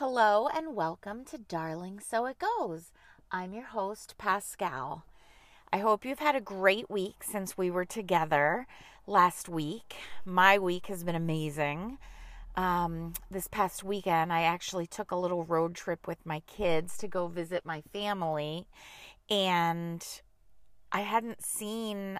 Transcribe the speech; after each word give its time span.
Hello 0.00 0.48
and 0.48 0.74
welcome 0.74 1.26
to 1.26 1.36
Darling 1.36 2.00
So 2.00 2.24
It 2.24 2.38
Goes. 2.38 2.90
I'm 3.30 3.52
your 3.52 3.66
host, 3.66 4.14
Pascal. 4.16 5.04
I 5.74 5.76
hope 5.76 6.06
you've 6.06 6.20
had 6.20 6.34
a 6.34 6.40
great 6.40 6.90
week 6.90 7.22
since 7.22 7.58
we 7.58 7.70
were 7.70 7.84
together 7.84 8.66
last 9.06 9.46
week. 9.46 9.96
My 10.24 10.58
week 10.58 10.86
has 10.86 11.04
been 11.04 11.16
amazing. 11.16 11.98
Um, 12.56 13.12
this 13.30 13.46
past 13.46 13.84
weekend, 13.84 14.32
I 14.32 14.40
actually 14.44 14.86
took 14.86 15.10
a 15.10 15.16
little 15.16 15.44
road 15.44 15.74
trip 15.74 16.06
with 16.06 16.24
my 16.24 16.40
kids 16.46 16.96
to 16.96 17.06
go 17.06 17.26
visit 17.26 17.66
my 17.66 17.82
family, 17.92 18.68
and 19.28 20.02
I 20.90 21.02
hadn't 21.02 21.44
seen 21.44 22.18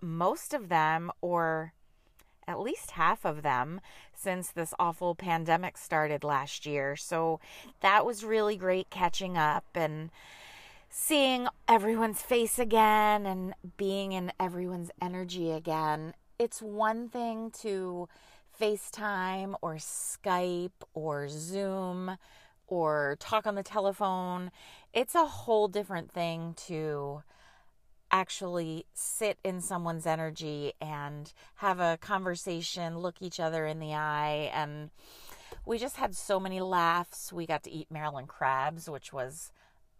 most 0.00 0.52
of 0.52 0.68
them 0.68 1.12
or 1.20 1.72
at 2.48 2.60
least 2.60 2.92
half 2.92 3.24
of 3.24 3.42
them 3.42 3.80
since 4.14 4.50
this 4.50 4.74
awful 4.78 5.14
pandemic 5.14 5.76
started 5.76 6.24
last 6.24 6.66
year. 6.66 6.96
So 6.96 7.40
that 7.80 8.06
was 8.06 8.24
really 8.24 8.56
great 8.56 8.90
catching 8.90 9.36
up 9.36 9.64
and 9.74 10.10
seeing 10.88 11.48
everyone's 11.68 12.22
face 12.22 12.58
again 12.58 13.26
and 13.26 13.54
being 13.76 14.12
in 14.12 14.32
everyone's 14.38 14.90
energy 15.02 15.50
again. 15.50 16.14
It's 16.38 16.62
one 16.62 17.08
thing 17.08 17.50
to 17.62 18.08
FaceTime 18.60 19.54
or 19.60 19.74
Skype 19.74 20.70
or 20.94 21.28
Zoom 21.28 22.16
or 22.66 23.16
talk 23.20 23.46
on 23.46 23.54
the 23.54 23.62
telephone. 23.62 24.50
It's 24.92 25.14
a 25.14 25.26
whole 25.26 25.68
different 25.68 26.10
thing 26.10 26.54
to 26.66 27.22
actually 28.10 28.86
sit 28.94 29.38
in 29.44 29.60
someone's 29.60 30.06
energy 30.06 30.72
and 30.80 31.32
have 31.56 31.80
a 31.80 31.98
conversation, 32.00 32.98
look 32.98 33.16
each 33.20 33.40
other 33.40 33.66
in 33.66 33.80
the 33.80 33.94
eye. 33.94 34.50
And 34.54 34.90
we 35.64 35.78
just 35.78 35.96
had 35.96 36.14
so 36.14 36.38
many 36.38 36.60
laughs. 36.60 37.32
We 37.32 37.46
got 37.46 37.62
to 37.64 37.70
eat 37.70 37.90
Maryland 37.90 38.28
crabs, 38.28 38.88
which 38.88 39.12
was 39.12 39.50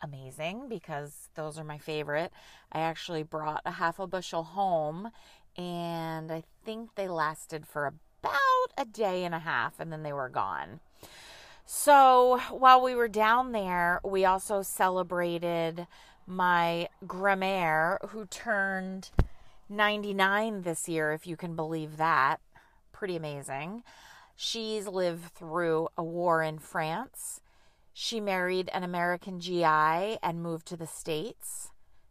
amazing 0.02 0.68
because 0.68 1.28
those 1.34 1.58
are 1.58 1.64
my 1.64 1.78
favorite. 1.78 2.32
I 2.72 2.80
actually 2.80 3.22
brought 3.22 3.62
a 3.64 3.72
half 3.72 3.98
a 3.98 4.06
bushel 4.06 4.44
home 4.44 5.10
and 5.56 6.30
I 6.30 6.42
think 6.64 6.94
they 6.94 7.08
lasted 7.08 7.66
for 7.66 7.86
about 7.86 8.36
a 8.76 8.84
day 8.84 9.24
and 9.24 9.34
a 9.34 9.38
half 9.38 9.80
and 9.80 9.92
then 9.92 10.02
they 10.02 10.12
were 10.12 10.28
gone. 10.28 10.80
So 11.64 12.40
while 12.50 12.80
we 12.80 12.94
were 12.94 13.08
down 13.08 13.52
there, 13.52 14.00
we 14.04 14.24
also 14.24 14.62
celebrated 14.62 15.86
my 16.26 16.88
grandmère 17.06 17.98
who 18.10 18.26
turned 18.26 19.10
99 19.68 20.62
this 20.62 20.88
year, 20.88 21.12
if 21.12 21.26
you 21.26 21.36
can 21.36 21.56
believe 21.56 21.96
that. 21.96 22.40
Pretty 22.92 23.16
amazing. 23.16 23.82
She's 24.34 24.86
lived 24.86 25.32
through 25.32 25.88
a 25.96 26.04
war 26.04 26.42
in 26.42 26.58
France. 26.58 27.40
She 27.92 28.20
married 28.20 28.68
an 28.74 28.84
American 28.84 29.40
GI 29.40 30.18
and 30.22 30.42
moved 30.42 30.66
to 30.66 30.76
the 30.76 30.86
States. 30.86 31.70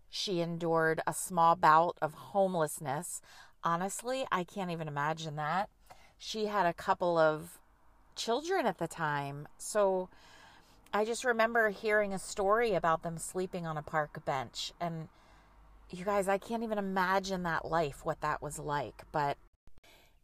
She 0.09 0.41
endured 0.41 1.02
a 1.05 1.13
small 1.13 1.55
bout 1.55 1.97
of 2.02 2.13
homelessness. 2.13 3.22
Honestly, 3.63 4.25
I 4.31 4.44
can't 4.44 4.72
even 4.72 4.88
imagine 4.88 5.35
that. 5.35 5.69
She 6.17 6.45
had 6.45 6.66
a 6.66 6.73
couple 6.73 7.17
of 7.17 7.59
children 8.16 8.66
at 8.66 8.77
the 8.77 8.88
time. 8.88 9.47
So, 9.57 10.09
I 10.95 11.03
just 11.03 11.25
remember 11.25 11.71
hearing 11.71 12.13
a 12.13 12.19
story 12.19 12.73
about 12.73 13.03
them 13.03 13.17
sleeping 13.17 13.67
on 13.67 13.75
a 13.75 13.81
park 13.81 14.23
bench. 14.23 14.71
And 14.79 15.09
you 15.89 16.05
guys, 16.05 16.29
I 16.29 16.38
can't 16.38 16.63
even 16.63 16.77
imagine 16.77 17.43
that 17.43 17.65
life, 17.65 18.05
what 18.05 18.21
that 18.21 18.41
was 18.41 18.59
like. 18.59 19.03
But 19.11 19.35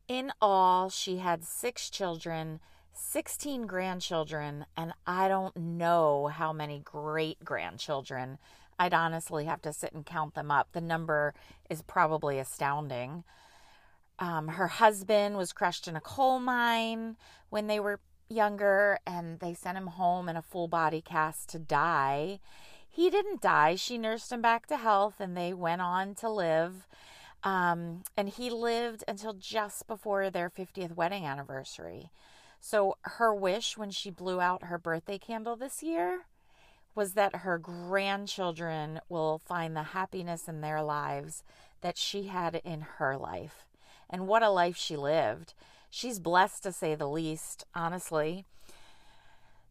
in 0.07 0.31
all, 0.41 0.87
she 0.87 1.17
had 1.17 1.43
six 1.43 1.89
children, 1.89 2.61
16 2.93 3.63
grandchildren, 3.67 4.65
and 4.77 4.93
I 5.05 5.27
don't 5.27 5.57
know 5.57 6.27
how 6.27 6.53
many 6.53 6.79
great 6.79 7.43
grandchildren. 7.43 8.37
I'd 8.79 8.93
honestly 8.93 9.43
have 9.43 9.61
to 9.63 9.73
sit 9.73 9.91
and 9.91 10.05
count 10.05 10.35
them 10.35 10.51
up. 10.51 10.69
The 10.71 10.79
number 10.79 11.33
is 11.69 11.81
probably 11.81 12.39
astounding. 12.39 13.25
Um, 14.19 14.47
her 14.47 14.67
husband 14.67 15.35
was 15.35 15.51
crushed 15.51 15.89
in 15.89 15.97
a 15.97 16.01
coal 16.01 16.39
mine 16.39 17.17
when 17.49 17.67
they 17.67 17.81
were 17.81 17.99
younger 18.31 18.99
and 19.05 19.39
they 19.39 19.53
sent 19.53 19.77
him 19.77 19.87
home 19.87 20.29
in 20.29 20.35
a 20.35 20.41
full 20.41 20.67
body 20.67 21.01
cast 21.01 21.49
to 21.49 21.59
die. 21.59 22.39
He 22.89 23.09
didn't 23.09 23.41
die. 23.41 23.75
She 23.75 23.97
nursed 23.97 24.31
him 24.31 24.41
back 24.41 24.67
to 24.67 24.77
health 24.77 25.15
and 25.19 25.35
they 25.35 25.53
went 25.53 25.81
on 25.81 26.15
to 26.15 26.29
live. 26.29 26.87
Um, 27.43 28.03
and 28.15 28.29
he 28.29 28.49
lived 28.49 29.03
until 29.07 29.33
just 29.33 29.87
before 29.87 30.29
their 30.29 30.49
50th 30.49 30.95
wedding 30.95 31.25
anniversary. 31.25 32.11
So 32.59 32.97
her 33.01 33.33
wish 33.33 33.77
when 33.77 33.91
she 33.91 34.11
blew 34.11 34.39
out 34.39 34.65
her 34.65 34.77
birthday 34.77 35.17
candle 35.17 35.55
this 35.55 35.81
year 35.81 36.21
was 36.93 37.13
that 37.13 37.37
her 37.37 37.57
grandchildren 37.57 38.99
will 39.09 39.39
find 39.39 39.75
the 39.75 39.83
happiness 39.83 40.47
in 40.47 40.61
their 40.61 40.83
lives 40.83 41.43
that 41.81 41.97
she 41.97 42.23
had 42.23 42.61
in 42.63 42.81
her 42.81 43.17
life. 43.17 43.65
And 44.09 44.27
what 44.27 44.43
a 44.43 44.49
life 44.49 44.77
she 44.77 44.95
lived 44.95 45.53
she's 45.91 46.19
blessed 46.19 46.63
to 46.63 46.71
say 46.71 46.95
the 46.95 47.07
least, 47.07 47.65
honestly. 47.75 48.45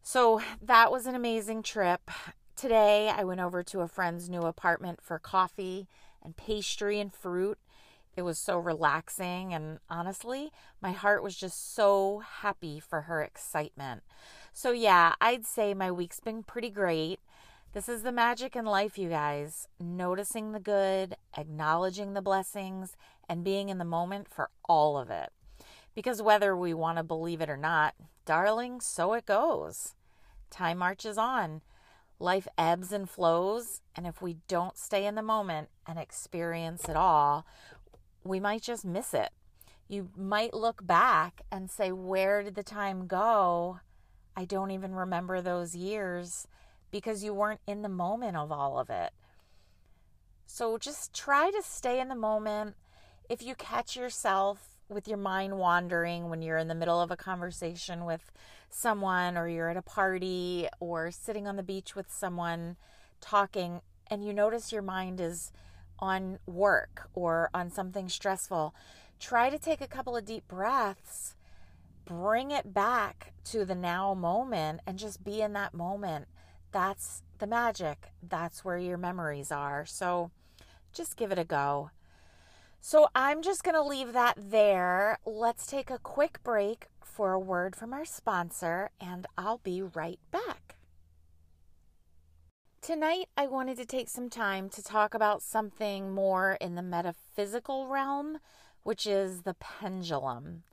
So 0.01 0.41
that 0.61 0.91
was 0.91 1.05
an 1.05 1.15
amazing 1.15 1.63
trip. 1.63 2.09
Today, 2.55 3.09
I 3.09 3.23
went 3.23 3.41
over 3.41 3.63
to 3.63 3.81
a 3.81 3.87
friend's 3.87 4.29
new 4.29 4.43
apartment 4.43 5.01
for 5.01 5.19
coffee 5.19 5.87
and 6.23 6.37
pastry 6.37 6.99
and 6.99 7.13
fruit. 7.13 7.57
It 8.15 8.21
was 8.21 8.37
so 8.37 8.57
relaxing, 8.57 9.53
and 9.53 9.79
honestly, 9.89 10.51
my 10.81 10.91
heart 10.91 11.23
was 11.23 11.35
just 11.35 11.73
so 11.73 12.19
happy 12.19 12.79
for 12.79 13.01
her 13.01 13.21
excitement. 13.21 14.03
So, 14.53 14.71
yeah, 14.71 15.15
I'd 15.19 15.45
say 15.45 15.73
my 15.73 15.91
week's 15.91 16.19
been 16.19 16.43
pretty 16.43 16.69
great. 16.69 17.19
This 17.73 17.87
is 17.87 18.03
the 18.03 18.11
magic 18.11 18.55
in 18.55 18.65
life, 18.65 18.97
you 18.97 19.07
guys. 19.09 19.67
Noticing 19.79 20.51
the 20.51 20.59
good, 20.59 21.15
acknowledging 21.37 22.13
the 22.13 22.21
blessings, 22.21 22.97
and 23.29 23.45
being 23.45 23.69
in 23.69 23.77
the 23.77 23.85
moment 23.85 24.27
for 24.29 24.49
all 24.65 24.97
of 24.97 25.09
it. 25.09 25.31
Because 25.93 26.21
whether 26.21 26.55
we 26.55 26.73
want 26.73 26.97
to 26.97 27.03
believe 27.03 27.41
it 27.41 27.49
or 27.49 27.57
not, 27.57 27.95
darling, 28.25 28.79
so 28.79 29.13
it 29.13 29.25
goes. 29.25 29.95
Time 30.49 30.77
marches 30.77 31.17
on. 31.17 31.61
Life 32.19 32.47
ebbs 32.57 32.91
and 32.91 33.09
flows, 33.09 33.81
and 33.95 34.05
if 34.05 34.21
we 34.21 34.37
don't 34.47 34.77
stay 34.77 35.05
in 35.05 35.15
the 35.15 35.21
moment 35.21 35.69
and 35.87 35.97
experience 35.97 36.87
it 36.87 36.95
all, 36.95 37.45
we 38.23 38.39
might 38.39 38.61
just 38.61 38.85
miss 38.85 39.13
it. 39.13 39.31
You 39.87 40.09
might 40.15 40.53
look 40.53 40.85
back 40.85 41.41
and 41.51 41.69
say, 41.69 41.91
Where 41.91 42.43
did 42.43 42.55
the 42.55 42.63
time 42.63 43.07
go? 43.07 43.79
I 44.37 44.45
don't 44.45 44.71
even 44.71 44.95
remember 44.95 45.41
those 45.41 45.75
years 45.75 46.47
because 46.91 47.23
you 47.23 47.33
weren't 47.33 47.59
in 47.67 47.81
the 47.81 47.89
moment 47.89 48.37
of 48.37 48.51
all 48.51 48.79
of 48.79 48.89
it. 48.89 49.11
So 50.45 50.77
just 50.77 51.13
try 51.13 51.49
to 51.51 51.61
stay 51.63 51.99
in 51.99 52.07
the 52.07 52.15
moment. 52.15 52.75
If 53.29 53.41
you 53.41 53.55
catch 53.55 53.95
yourself 53.95 54.70
with 54.91 55.07
your 55.07 55.17
mind 55.17 55.57
wandering 55.57 56.29
when 56.29 56.41
you're 56.41 56.57
in 56.57 56.67
the 56.67 56.75
middle 56.75 57.01
of 57.01 57.11
a 57.11 57.17
conversation 57.17 58.05
with 58.05 58.31
someone 58.69 59.37
or 59.37 59.47
you're 59.47 59.69
at 59.69 59.77
a 59.77 59.81
party 59.81 60.67
or 60.79 61.11
sitting 61.11 61.47
on 61.47 61.55
the 61.55 61.63
beach 61.63 61.95
with 61.95 62.11
someone 62.11 62.75
talking 63.19 63.81
and 64.07 64.25
you 64.25 64.33
notice 64.33 64.71
your 64.71 64.81
mind 64.81 65.21
is 65.21 65.51
on 65.99 66.39
work 66.45 67.09
or 67.13 67.49
on 67.53 67.69
something 67.69 68.09
stressful, 68.09 68.75
try 69.19 69.49
to 69.49 69.57
take 69.57 69.81
a 69.81 69.87
couple 69.87 70.17
of 70.17 70.25
deep 70.25 70.47
breaths, 70.47 71.35
bring 72.05 72.51
it 72.51 72.73
back 72.73 73.33
to 73.45 73.63
the 73.63 73.75
now 73.75 74.13
moment, 74.13 74.81
and 74.85 74.97
just 74.97 75.23
be 75.23 75.41
in 75.41 75.53
that 75.53 75.73
moment. 75.73 76.27
That's 76.71 77.23
the 77.37 77.47
magic. 77.47 78.11
That's 78.21 78.65
where 78.65 78.77
your 78.77 78.97
memories 78.97 79.51
are. 79.51 79.85
So 79.85 80.31
just 80.91 81.15
give 81.15 81.31
it 81.31 81.39
a 81.39 81.45
go. 81.45 81.91
So 82.83 83.09
I'm 83.13 83.43
just 83.43 83.63
going 83.63 83.75
to 83.75 83.83
leave 83.83 84.11
that 84.13 84.35
there. 84.35 85.19
Let's 85.23 85.67
take 85.67 85.91
a 85.91 85.99
quick 85.99 86.41
break 86.43 86.87
for 87.03 87.31
a 87.31 87.39
word 87.39 87.75
from 87.75 87.93
our 87.93 88.05
sponsor, 88.05 88.89
and 88.99 89.27
I'll 89.37 89.59
be 89.59 89.83
right 89.83 90.19
back. 90.31 90.77
Tonight, 92.81 93.27
I 93.37 93.45
wanted 93.45 93.77
to 93.77 93.85
take 93.85 94.09
some 94.09 94.31
time 94.31 94.67
to 94.69 94.81
talk 94.81 95.13
about 95.13 95.43
something 95.43 96.11
more 96.11 96.57
in 96.59 96.73
the 96.73 96.81
metaphysical 96.81 97.87
realm, 97.87 98.39
which 98.81 99.05
is 99.05 99.43
the 99.43 99.53
pendulum. 99.53 100.63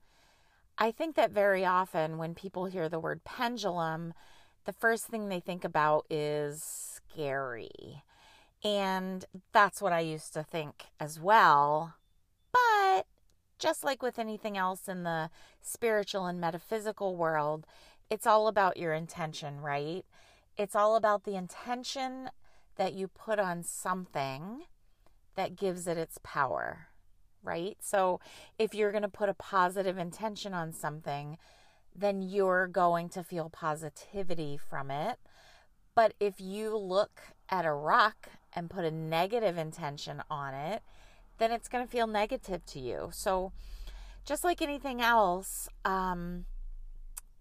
I 0.78 0.90
think 0.90 1.14
that 1.16 1.30
very 1.32 1.66
often 1.66 2.16
when 2.16 2.34
people 2.34 2.64
hear 2.64 2.88
the 2.88 2.98
word 2.98 3.22
pendulum, 3.24 4.14
the 4.64 4.72
first 4.72 5.08
thing 5.08 5.28
they 5.28 5.40
think 5.40 5.62
about 5.62 6.06
is 6.08 6.62
scary. 6.62 8.02
And 8.64 9.26
that's 9.52 9.82
what 9.82 9.92
I 9.92 10.00
used 10.00 10.32
to 10.32 10.42
think 10.42 10.86
as 10.98 11.20
well. 11.20 11.96
Just 13.58 13.82
like 13.82 14.02
with 14.02 14.18
anything 14.18 14.56
else 14.56 14.88
in 14.88 15.02
the 15.02 15.30
spiritual 15.60 16.26
and 16.26 16.40
metaphysical 16.40 17.16
world, 17.16 17.66
it's 18.10 18.26
all 18.26 18.48
about 18.48 18.76
your 18.76 18.92
intention, 18.94 19.60
right? 19.60 20.04
It's 20.56 20.76
all 20.76 20.96
about 20.96 21.24
the 21.24 21.36
intention 21.36 22.30
that 22.76 22.94
you 22.94 23.08
put 23.08 23.38
on 23.38 23.62
something 23.62 24.62
that 25.34 25.56
gives 25.56 25.86
it 25.86 25.98
its 25.98 26.18
power, 26.22 26.88
right? 27.42 27.76
So 27.80 28.20
if 28.58 28.74
you're 28.74 28.92
going 28.92 29.02
to 29.02 29.08
put 29.08 29.28
a 29.28 29.34
positive 29.34 29.98
intention 29.98 30.54
on 30.54 30.72
something, 30.72 31.38
then 31.94 32.22
you're 32.22 32.66
going 32.68 33.08
to 33.10 33.22
feel 33.22 33.50
positivity 33.50 34.56
from 34.56 34.90
it. 34.90 35.18
But 35.94 36.14
if 36.20 36.40
you 36.40 36.76
look 36.76 37.20
at 37.48 37.64
a 37.64 37.72
rock 37.72 38.28
and 38.54 38.70
put 38.70 38.84
a 38.84 38.90
negative 38.90 39.58
intention 39.58 40.22
on 40.30 40.54
it, 40.54 40.82
then 41.38 41.52
it's 41.52 41.68
going 41.68 41.84
to 41.84 41.90
feel 41.90 42.06
negative 42.06 42.64
to 42.66 42.80
you. 42.80 43.10
So, 43.12 43.52
just 44.24 44.44
like 44.44 44.60
anything 44.60 45.00
else, 45.00 45.68
um, 45.84 46.44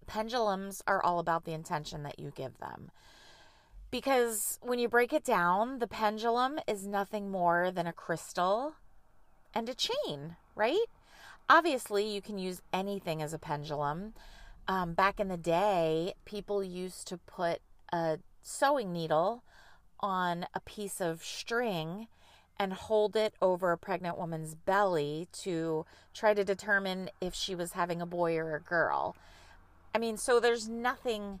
pendulums 0.06 0.82
are 0.86 1.02
all 1.02 1.18
about 1.18 1.44
the 1.44 1.52
intention 1.52 2.02
that 2.04 2.18
you 2.18 2.32
give 2.34 2.58
them. 2.58 2.90
Because 3.90 4.58
when 4.62 4.78
you 4.78 4.88
break 4.88 5.12
it 5.12 5.24
down, 5.24 5.78
the 5.78 5.86
pendulum 5.86 6.58
is 6.66 6.86
nothing 6.86 7.30
more 7.30 7.70
than 7.70 7.86
a 7.86 7.92
crystal 7.92 8.74
and 9.54 9.68
a 9.68 9.74
chain, 9.74 10.36
right? 10.54 10.84
Obviously, 11.48 12.06
you 12.06 12.20
can 12.20 12.38
use 12.38 12.60
anything 12.72 13.22
as 13.22 13.32
a 13.32 13.38
pendulum. 13.38 14.12
Um, 14.66 14.92
back 14.92 15.18
in 15.18 15.28
the 15.28 15.38
day, 15.38 16.12
people 16.26 16.62
used 16.62 17.08
to 17.08 17.16
put 17.16 17.60
a 17.90 18.18
sewing 18.42 18.92
needle 18.92 19.42
on 20.00 20.46
a 20.54 20.60
piece 20.60 21.00
of 21.00 21.24
string 21.24 22.08
and 22.58 22.72
hold 22.72 23.14
it 23.16 23.34
over 23.40 23.72
a 23.72 23.78
pregnant 23.78 24.18
woman's 24.18 24.54
belly 24.54 25.28
to 25.32 25.86
try 26.12 26.34
to 26.34 26.44
determine 26.44 27.10
if 27.20 27.34
she 27.34 27.54
was 27.54 27.72
having 27.72 28.02
a 28.02 28.06
boy 28.06 28.36
or 28.36 28.54
a 28.54 28.60
girl. 28.60 29.16
I 29.94 29.98
mean, 29.98 30.16
so 30.16 30.40
there's 30.40 30.68
nothing 30.68 31.40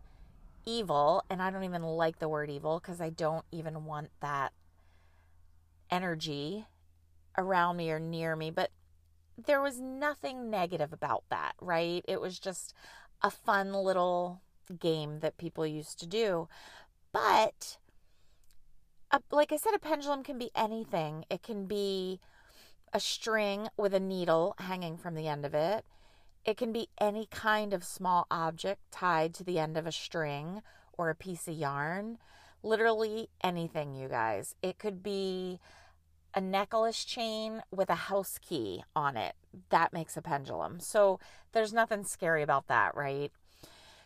evil, 0.64 1.24
and 1.28 1.42
I 1.42 1.50
don't 1.50 1.64
even 1.64 1.82
like 1.82 2.18
the 2.18 2.28
word 2.28 2.50
evil 2.50 2.78
because 2.78 3.00
I 3.00 3.10
don't 3.10 3.44
even 3.50 3.84
want 3.84 4.10
that 4.20 4.52
energy 5.90 6.66
around 7.36 7.76
me 7.76 7.90
or 7.90 7.98
near 7.98 8.36
me, 8.36 8.50
but 8.50 8.70
there 9.46 9.60
was 9.60 9.80
nothing 9.80 10.50
negative 10.50 10.92
about 10.92 11.24
that, 11.30 11.54
right? 11.60 12.04
It 12.06 12.20
was 12.20 12.38
just 12.38 12.74
a 13.22 13.30
fun 13.30 13.72
little 13.72 14.42
game 14.78 15.20
that 15.20 15.38
people 15.38 15.66
used 15.66 15.98
to 16.00 16.06
do. 16.06 16.48
But 17.12 17.78
a, 19.10 19.20
like 19.30 19.52
I 19.52 19.56
said, 19.56 19.74
a 19.74 19.78
pendulum 19.78 20.22
can 20.22 20.38
be 20.38 20.50
anything. 20.54 21.24
It 21.30 21.42
can 21.42 21.66
be 21.66 22.20
a 22.92 23.00
string 23.00 23.68
with 23.76 23.94
a 23.94 24.00
needle 24.00 24.54
hanging 24.58 24.96
from 24.96 25.14
the 25.14 25.28
end 25.28 25.44
of 25.44 25.54
it. 25.54 25.84
It 26.44 26.56
can 26.56 26.72
be 26.72 26.88
any 27.00 27.26
kind 27.30 27.74
of 27.74 27.84
small 27.84 28.26
object 28.30 28.80
tied 28.90 29.34
to 29.34 29.44
the 29.44 29.58
end 29.58 29.76
of 29.76 29.86
a 29.86 29.92
string 29.92 30.62
or 30.96 31.10
a 31.10 31.14
piece 31.14 31.46
of 31.48 31.54
yarn. 31.54 32.18
Literally 32.62 33.28
anything, 33.42 33.94
you 33.94 34.08
guys. 34.08 34.54
It 34.62 34.78
could 34.78 35.02
be 35.02 35.60
a 36.34 36.40
necklace 36.40 37.04
chain 37.04 37.62
with 37.70 37.90
a 37.90 37.94
house 37.94 38.38
key 38.38 38.84
on 38.94 39.16
it. 39.16 39.34
That 39.70 39.92
makes 39.92 40.16
a 40.16 40.22
pendulum. 40.22 40.80
So 40.80 41.18
there's 41.52 41.72
nothing 41.72 42.04
scary 42.04 42.42
about 42.42 42.68
that, 42.68 42.94
right? 42.94 43.32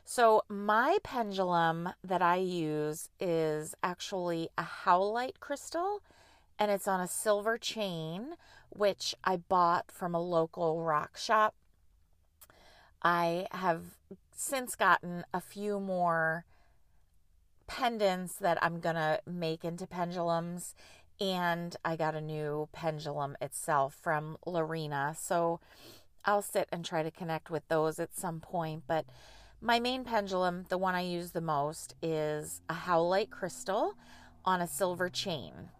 So, 0.04 0.42
my 0.48 0.98
pendulum 1.02 1.90
that 2.02 2.22
I 2.22 2.36
use 2.36 3.08
is 3.20 3.74
actually 3.82 4.48
a 4.58 4.64
howlite 4.84 5.40
crystal 5.40 6.02
and 6.58 6.70
it's 6.70 6.88
on 6.88 7.00
a 7.00 7.08
silver 7.08 7.56
chain, 7.56 8.34
which 8.68 9.14
I 9.24 9.36
bought 9.36 9.90
from 9.90 10.14
a 10.14 10.20
local 10.20 10.82
rock 10.82 11.16
shop. 11.16 11.54
I 13.02 13.46
have 13.52 13.96
since 14.34 14.74
gotten 14.74 15.24
a 15.32 15.40
few 15.40 15.80
more 15.80 16.44
pendants 17.66 18.34
that 18.36 18.58
I'm 18.62 18.80
to 18.80 19.20
make 19.26 19.64
into 19.64 19.86
pendulums, 19.86 20.74
and 21.20 21.74
I 21.84 21.96
got 21.96 22.14
a 22.14 22.20
new 22.20 22.68
pendulum 22.72 23.36
itself 23.40 23.96
from 24.00 24.36
Lorena. 24.46 25.16
So, 25.18 25.60
I'll 26.24 26.42
sit 26.42 26.68
and 26.70 26.84
try 26.84 27.02
to 27.02 27.10
connect 27.10 27.50
with 27.50 27.66
those 27.68 27.98
at 27.98 28.14
some 28.14 28.40
point, 28.40 28.84
but 28.86 29.06
my 29.62 29.78
main 29.78 30.04
pendulum, 30.04 30.66
the 30.68 30.76
one 30.76 30.94
I 30.94 31.02
use 31.02 31.30
the 31.30 31.40
most, 31.40 31.94
is 32.02 32.60
a 32.68 32.74
howlite 32.74 33.30
crystal 33.30 33.94
on 34.44 34.60
a 34.60 34.66
silver 34.66 35.08
chain. 35.08 35.70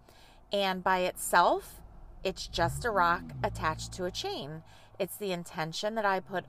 And 0.52 0.84
by 0.84 1.00
itself, 1.00 1.80
it's 2.22 2.46
just 2.46 2.84
a 2.84 2.90
rock 2.90 3.24
attached 3.42 3.92
to 3.94 4.04
a 4.04 4.10
chain. 4.10 4.62
It's 5.00 5.16
the 5.16 5.32
intention 5.32 5.96
that 5.96 6.04
I 6.04 6.20
put 6.20 6.44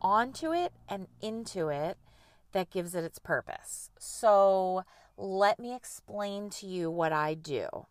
onto 0.00 0.54
it 0.54 0.72
and 0.88 1.06
into 1.20 1.68
it 1.68 1.98
that 2.52 2.70
gives 2.70 2.94
it 2.94 3.04
its 3.04 3.18
purpose. 3.18 3.90
So, 3.98 4.84
let 5.18 5.58
me 5.58 5.74
explain 5.74 6.48
to 6.50 6.66
you 6.66 6.90
what 6.90 7.12
I 7.12 7.34
do. 7.34 7.86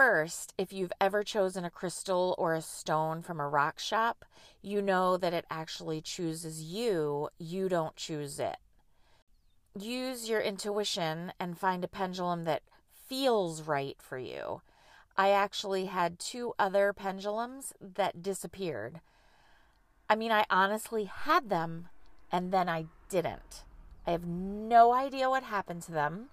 First, 0.00 0.54
if 0.56 0.72
you've 0.72 0.94
ever 0.98 1.22
chosen 1.22 1.62
a 1.62 1.70
crystal 1.70 2.34
or 2.38 2.54
a 2.54 2.62
stone 2.62 3.20
from 3.20 3.38
a 3.38 3.46
rock 3.46 3.78
shop, 3.78 4.24
you 4.62 4.80
know 4.80 5.18
that 5.18 5.34
it 5.34 5.44
actually 5.50 6.00
chooses 6.00 6.62
you, 6.62 7.28
you 7.36 7.68
don't 7.68 7.94
choose 7.96 8.40
it. 8.40 8.56
Use 9.78 10.26
your 10.26 10.40
intuition 10.40 11.34
and 11.38 11.58
find 11.58 11.84
a 11.84 11.86
pendulum 11.86 12.44
that 12.44 12.62
feels 12.94 13.60
right 13.60 13.98
for 14.00 14.16
you. 14.16 14.62
I 15.18 15.32
actually 15.32 15.84
had 15.84 16.18
two 16.18 16.54
other 16.58 16.94
pendulums 16.94 17.74
that 17.78 18.22
disappeared. 18.22 19.02
I 20.08 20.16
mean, 20.16 20.32
I 20.32 20.46
honestly 20.48 21.04
had 21.04 21.50
them 21.50 21.90
and 22.32 22.54
then 22.54 22.70
I 22.70 22.86
didn't. 23.10 23.64
I 24.06 24.12
have 24.12 24.24
no 24.24 24.94
idea 24.94 25.28
what 25.28 25.42
happened 25.42 25.82
to 25.82 25.92
them. 25.92 26.30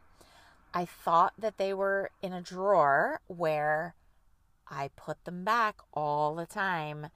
I 0.73 0.85
thought 0.85 1.33
that 1.37 1.57
they 1.57 1.73
were 1.73 2.11
in 2.21 2.33
a 2.33 2.41
drawer 2.41 3.21
where 3.27 3.95
I 4.69 4.89
put 4.95 5.23
them 5.23 5.43
back 5.43 5.77
all 5.93 6.35
the 6.35 6.45
time, 6.45 7.07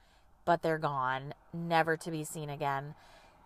but 0.45 0.61
they're 0.61 0.77
gone, 0.77 1.33
never 1.53 1.97
to 1.97 2.11
be 2.11 2.23
seen 2.23 2.49
again. 2.49 2.95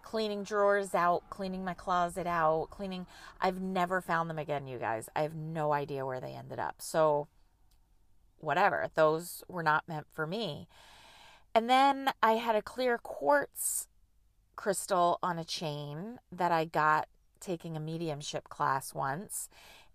Cleaning 0.04 0.44
drawers 0.44 0.94
out, 0.94 1.24
cleaning 1.30 1.66
my 1.66 1.74
closet 1.74 2.28
out, 2.28 2.68
cleaning. 2.70 3.08
I've 3.42 3.60
never 3.60 4.02
found 4.02 4.30
them 4.30 4.38
again, 4.38 4.68
you 4.68 4.78
guys. 4.78 5.10
I 5.16 5.24
have 5.24 5.34
no 5.34 5.74
idea 5.74 6.06
where 6.06 6.22
they 6.22 6.34
ended 6.34 6.60
up. 6.60 6.76
So, 6.78 7.28
whatever. 8.38 8.88
Those 8.94 9.44
were 9.48 9.64
not 9.64 9.88
meant 9.88 10.06
for 10.12 10.28
me. 10.28 10.68
And 11.56 11.70
then 11.70 12.12
I 12.22 12.34
had 12.34 12.56
a 12.56 12.62
clear 12.62 13.00
quartz 13.00 13.88
crystal 14.56 15.18
on 15.24 15.40
a 15.40 15.44
chain 15.44 16.20
that 16.32 16.52
I 16.52 16.66
got 16.66 17.08
taking 17.40 17.76
a 17.76 17.80
mediumship 17.80 18.50
class 18.50 18.94
once 18.94 19.50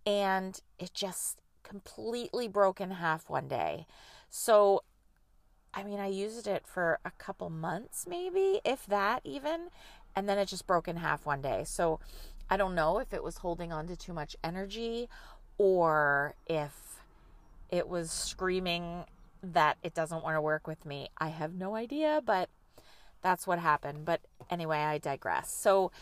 and 0.06 0.60
it 0.78 0.94
just 0.94 1.40
completely 1.62 2.48
broke 2.48 2.80
in 2.80 2.90
half 2.92 3.28
one 3.30 3.48
day. 3.48 3.86
So, 4.28 4.82
I 5.72 5.82
mean, 5.82 6.00
I 6.00 6.08
used 6.08 6.46
it 6.46 6.66
for 6.66 6.98
a 7.04 7.10
couple 7.12 7.50
months, 7.50 8.06
maybe, 8.08 8.60
if 8.64 8.86
that 8.86 9.20
even, 9.24 9.68
and 10.16 10.28
then 10.28 10.38
it 10.38 10.46
just 10.46 10.66
broke 10.66 10.88
in 10.88 10.96
half 10.96 11.24
one 11.26 11.40
day. 11.42 11.62
So, 11.64 12.00
I 12.50 12.56
don't 12.56 12.74
know 12.74 12.98
if 12.98 13.14
it 13.14 13.22
was 13.22 13.38
holding 13.38 13.72
on 13.72 13.86
to 13.86 13.96
too 13.96 14.12
much 14.12 14.34
energy 14.42 15.08
or 15.56 16.34
if 16.48 17.00
it 17.68 17.88
was 17.88 18.10
screaming 18.10 19.04
that 19.42 19.78
it 19.84 19.94
doesn't 19.94 20.24
want 20.24 20.36
to 20.36 20.40
work 20.40 20.66
with 20.66 20.84
me. 20.84 21.08
I 21.18 21.28
have 21.28 21.54
no 21.54 21.76
idea, 21.76 22.20
but 22.24 22.48
that's 23.22 23.46
what 23.46 23.60
happened. 23.60 24.04
But 24.04 24.20
anyway, 24.50 24.78
I 24.78 24.98
digress. 24.98 25.52
So, 25.52 25.92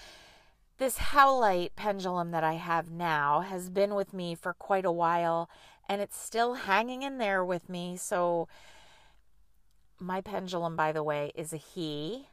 this 0.78 0.98
howlite 0.98 1.74
pendulum 1.74 2.30
that 2.30 2.44
I 2.44 2.54
have 2.54 2.90
now 2.90 3.40
has 3.40 3.68
been 3.68 3.94
with 3.94 4.14
me 4.14 4.34
for 4.34 4.54
quite 4.54 4.84
a 4.84 4.92
while 4.92 5.50
and 5.88 6.00
it's 6.00 6.20
still 6.20 6.54
hanging 6.54 7.02
in 7.02 7.18
there 7.18 7.44
with 7.44 7.68
me. 7.68 7.96
So, 7.96 8.48
my 9.98 10.20
pendulum, 10.20 10.76
by 10.76 10.92
the 10.92 11.02
way, 11.02 11.32
is 11.34 11.52
a 11.52 11.56
he. 11.56 12.28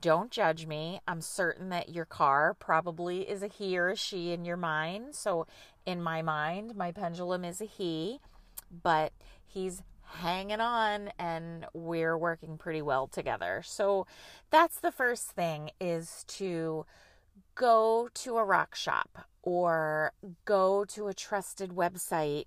Don't 0.00 0.30
judge 0.30 0.66
me. 0.66 1.00
I'm 1.06 1.20
certain 1.20 1.68
that 1.68 1.90
your 1.90 2.06
car 2.06 2.54
probably 2.58 3.28
is 3.28 3.42
a 3.42 3.48
he 3.48 3.76
or 3.76 3.90
a 3.90 3.96
she 3.96 4.32
in 4.32 4.46
your 4.46 4.56
mind. 4.56 5.14
So, 5.14 5.46
in 5.84 6.02
my 6.02 6.22
mind, 6.22 6.74
my 6.76 6.92
pendulum 6.92 7.44
is 7.44 7.60
a 7.60 7.66
he, 7.66 8.20
but 8.82 9.12
he's 9.44 9.82
hanging 10.06 10.60
on 10.60 11.10
and 11.18 11.66
we're 11.74 12.16
working 12.16 12.56
pretty 12.56 12.80
well 12.80 13.08
together. 13.08 13.60
So, 13.62 14.06
that's 14.50 14.78
the 14.78 14.92
first 14.92 15.32
thing 15.32 15.70
is 15.80 16.24
to 16.28 16.86
go 17.54 18.08
to 18.14 18.36
a 18.36 18.44
rock 18.44 18.74
shop 18.74 19.26
or 19.42 20.12
go 20.44 20.84
to 20.86 21.08
a 21.08 21.14
trusted 21.14 21.70
website 21.70 22.46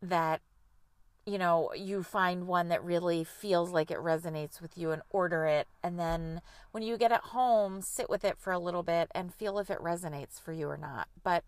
that 0.00 0.40
you 1.26 1.36
know 1.36 1.70
you 1.76 2.02
find 2.02 2.46
one 2.46 2.68
that 2.68 2.82
really 2.82 3.24
feels 3.24 3.70
like 3.70 3.90
it 3.90 3.98
resonates 3.98 4.60
with 4.60 4.78
you 4.78 4.92
and 4.92 5.02
order 5.10 5.44
it. 5.44 5.66
And 5.82 5.98
then 5.98 6.40
when 6.70 6.82
you 6.82 6.96
get 6.96 7.12
it 7.12 7.20
home 7.20 7.82
sit 7.82 8.08
with 8.08 8.24
it 8.24 8.38
for 8.38 8.52
a 8.52 8.58
little 8.58 8.82
bit 8.82 9.10
and 9.14 9.34
feel 9.34 9.58
if 9.58 9.70
it 9.70 9.78
resonates 9.78 10.40
for 10.40 10.52
you 10.52 10.68
or 10.68 10.76
not. 10.76 11.08
But 11.22 11.44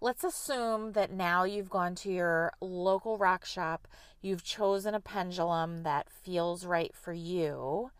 let's 0.00 0.24
assume 0.24 0.92
that 0.92 1.12
now 1.12 1.44
you've 1.44 1.70
gone 1.70 1.94
to 1.94 2.10
your 2.10 2.52
local 2.60 3.16
rock 3.18 3.44
shop 3.44 3.86
you've 4.20 4.44
chosen 4.44 4.94
a 4.94 5.00
pendulum 5.00 5.84
that 5.84 6.10
feels 6.10 6.64
right 6.64 6.94
for 6.94 7.12
you 7.12 7.90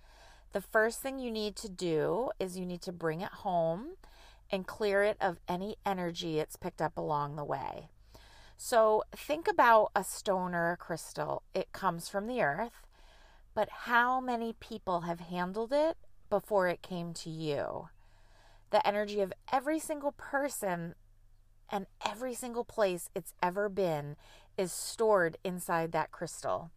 the 0.53 0.61
first 0.61 1.01
thing 1.01 1.19
you 1.19 1.31
need 1.31 1.57
to 1.57 1.69
do 1.69 2.31
is 2.39 2.59
you 2.59 2.67
need 2.67 2.83
to 2.83 2.93
bring 2.93 3.21
it 3.21 3.31
home 3.31 3.97
and 4.51 4.67
clear 4.67 5.03
it 5.03 5.17
of 5.21 5.41
any 5.49 5.77
energy 5.85 6.39
it's 6.39 6.57
picked 6.57 6.83
up 6.83 6.97
along 6.97 7.37
the 7.37 7.45
way. 7.45 7.89
So 8.57 9.05
think 9.15 9.49
about 9.49 9.91
a 9.97 10.05
stone 10.05 10.55
or 10.55 10.71
a 10.71 10.77
crystal. 10.77 11.43
It 11.55 11.73
comes 11.73 12.09
from 12.09 12.27
the 12.27 12.43
earth, 12.43 12.87
but 13.55 13.69
how 13.71 14.21
many 14.21 14.55
people 14.61 15.03
have 15.03 15.21
handled 15.21 15.73
it 15.73 15.97
before 16.31 16.69
it 16.69 16.83
came 16.83 17.13
to 17.15 17.31
you? 17.31 17.89
the 18.73 18.85
energy 18.87 19.21
of 19.21 19.33
every 19.53 19.79
single 19.79 20.13
person 20.13 20.95
and 21.71 21.87
every 22.05 22.35
single 22.35 22.65
place 22.65 23.09
it's 23.15 23.35
ever 23.43 23.69
been 23.69 24.17
is 24.59 24.73
stored 24.73 25.39
inside 25.45 25.93
that 25.93 26.11
crystal. 26.11 26.71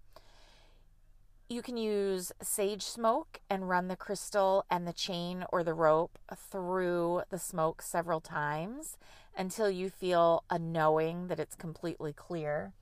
You 1.47 1.61
can 1.61 1.77
use 1.77 2.31
sage 2.41 2.81
smoke 2.81 3.39
and 3.51 3.69
run 3.69 3.87
the 3.87 3.95
crystal 3.95 4.65
and 4.69 4.87
the 4.87 4.93
chain 4.93 5.45
or 5.51 5.63
the 5.63 5.75
rope 5.75 6.17
through 6.35 7.21
the 7.29 7.37
smoke 7.37 7.83
several 7.83 8.19
times 8.19 8.97
until 9.37 9.69
you 9.69 9.91
feel 9.91 10.43
a 10.49 10.57
knowing 10.57 11.27
that 11.27 11.39
it's 11.39 11.55
completely 11.55 12.13
clear. 12.13 12.73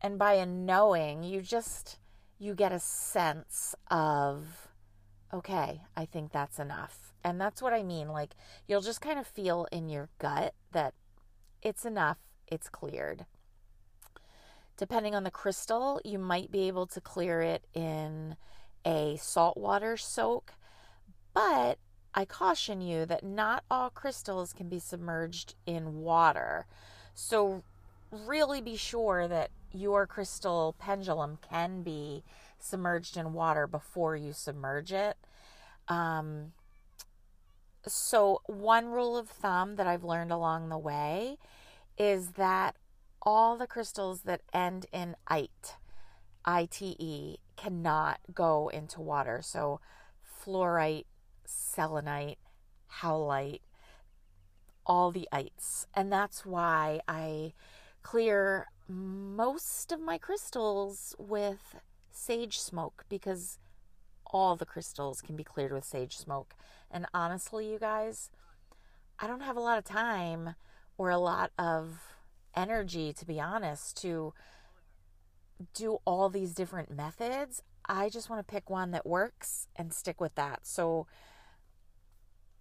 And 0.00 0.18
by 0.18 0.34
a 0.34 0.46
knowing, 0.46 1.24
you 1.24 1.42
just 1.42 1.98
you 2.38 2.54
get 2.54 2.72
a 2.72 2.80
sense 2.80 3.74
of 3.90 4.68
okay, 5.30 5.82
I 5.94 6.06
think 6.06 6.32
that's 6.32 6.58
enough. 6.58 7.12
And 7.22 7.38
that's 7.38 7.60
what 7.60 7.74
I 7.74 7.82
mean. 7.82 8.08
Like 8.08 8.34
you'll 8.66 8.80
just 8.80 9.02
kind 9.02 9.18
of 9.18 9.26
feel 9.26 9.66
in 9.70 9.90
your 9.90 10.08
gut 10.18 10.54
that 10.72 10.94
it's 11.60 11.84
enough, 11.84 12.18
it's 12.46 12.70
cleared. 12.70 13.26
Depending 14.76 15.14
on 15.14 15.24
the 15.24 15.30
crystal, 15.30 16.00
you 16.04 16.18
might 16.18 16.50
be 16.50 16.68
able 16.68 16.86
to 16.86 17.00
clear 17.00 17.40
it 17.40 17.64
in 17.74 18.36
a 18.84 19.16
saltwater 19.20 19.96
soak, 19.96 20.52
but 21.32 21.78
I 22.14 22.24
caution 22.24 22.80
you 22.80 23.04
that 23.06 23.24
not 23.24 23.64
all 23.70 23.90
crystals 23.90 24.52
can 24.52 24.68
be 24.68 24.78
submerged 24.78 25.54
in 25.66 26.00
water. 26.00 26.66
So, 27.14 27.62
really 28.10 28.60
be 28.60 28.76
sure 28.76 29.26
that 29.28 29.50
your 29.72 30.06
crystal 30.06 30.74
pendulum 30.78 31.38
can 31.50 31.82
be 31.82 32.22
submerged 32.58 33.16
in 33.16 33.32
water 33.32 33.66
before 33.66 34.16
you 34.16 34.32
submerge 34.32 34.92
it. 34.92 35.16
Um, 35.88 36.52
so, 37.86 38.40
one 38.46 38.86
rule 38.86 39.16
of 39.16 39.28
thumb 39.28 39.76
that 39.76 39.86
I've 39.86 40.04
learned 40.04 40.32
along 40.32 40.68
the 40.68 40.78
way 40.78 41.38
is 41.98 42.30
that 42.32 42.76
all 43.26 43.56
the 43.56 43.66
crystals 43.66 44.22
that 44.22 44.40
end 44.54 44.86
in 44.92 45.16
ite, 45.26 45.74
I 46.44 46.66
T 46.70 46.94
E, 46.98 47.38
cannot 47.56 48.20
go 48.32 48.68
into 48.68 49.00
water. 49.00 49.40
So, 49.42 49.80
fluorite, 50.24 51.06
selenite, 51.44 52.38
howlite, 53.00 53.62
all 54.86 55.10
the 55.10 55.28
ites. 55.32 55.88
And 55.92 56.12
that's 56.12 56.46
why 56.46 57.00
I 57.08 57.52
clear 58.02 58.68
most 58.88 59.90
of 59.90 60.00
my 60.00 60.18
crystals 60.18 61.16
with 61.18 61.74
sage 62.12 62.60
smoke 62.60 63.04
because 63.08 63.58
all 64.26 64.54
the 64.54 64.64
crystals 64.64 65.20
can 65.20 65.34
be 65.34 65.42
cleared 65.42 65.72
with 65.72 65.84
sage 65.84 66.16
smoke. 66.16 66.54
And 66.90 67.06
honestly, 67.12 67.70
you 67.70 67.80
guys, 67.80 68.30
I 69.18 69.26
don't 69.26 69.40
have 69.40 69.56
a 69.56 69.60
lot 69.60 69.78
of 69.78 69.84
time 69.84 70.54
or 70.96 71.10
a 71.10 71.18
lot 71.18 71.50
of 71.58 72.15
energy, 72.56 73.12
to 73.12 73.26
be 73.26 73.40
honest, 73.40 74.00
to 74.02 74.32
do 75.74 75.98
all 76.04 76.28
these 76.28 76.54
different 76.54 76.90
methods. 76.90 77.62
I 77.88 78.08
just 78.08 78.28
want 78.28 78.46
to 78.46 78.52
pick 78.52 78.68
one 78.68 78.90
that 78.90 79.06
works 79.06 79.68
and 79.76 79.92
stick 79.92 80.20
with 80.20 80.34
that. 80.34 80.66
So 80.66 81.06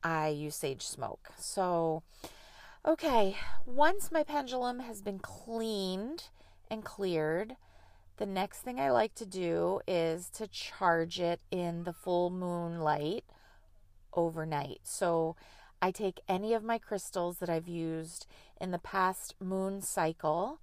I 0.03 0.27
use 0.27 0.55
sage 0.55 0.83
smoke. 0.83 1.29
So, 1.37 2.03
okay, 2.85 3.37
once 3.65 4.11
my 4.11 4.23
pendulum 4.23 4.79
has 4.79 5.01
been 5.01 5.19
cleaned 5.19 6.25
and 6.69 6.83
cleared, 6.83 7.55
the 8.17 8.25
next 8.25 8.59
thing 8.59 8.79
I 8.79 8.91
like 8.91 9.15
to 9.15 9.25
do 9.25 9.81
is 9.87 10.29
to 10.31 10.47
charge 10.47 11.19
it 11.19 11.41
in 11.51 11.83
the 11.83 11.93
full 11.93 12.29
moon 12.29 12.79
light 12.79 13.25
overnight. 14.13 14.81
So 14.83 15.35
I 15.81 15.91
take 15.91 16.21
any 16.27 16.53
of 16.53 16.63
my 16.63 16.77
crystals 16.77 17.39
that 17.39 17.49
I've 17.49 17.67
used 17.67 18.25
in 18.59 18.71
the 18.71 18.79
past 18.79 19.35
moon 19.39 19.81
cycle, 19.81 20.59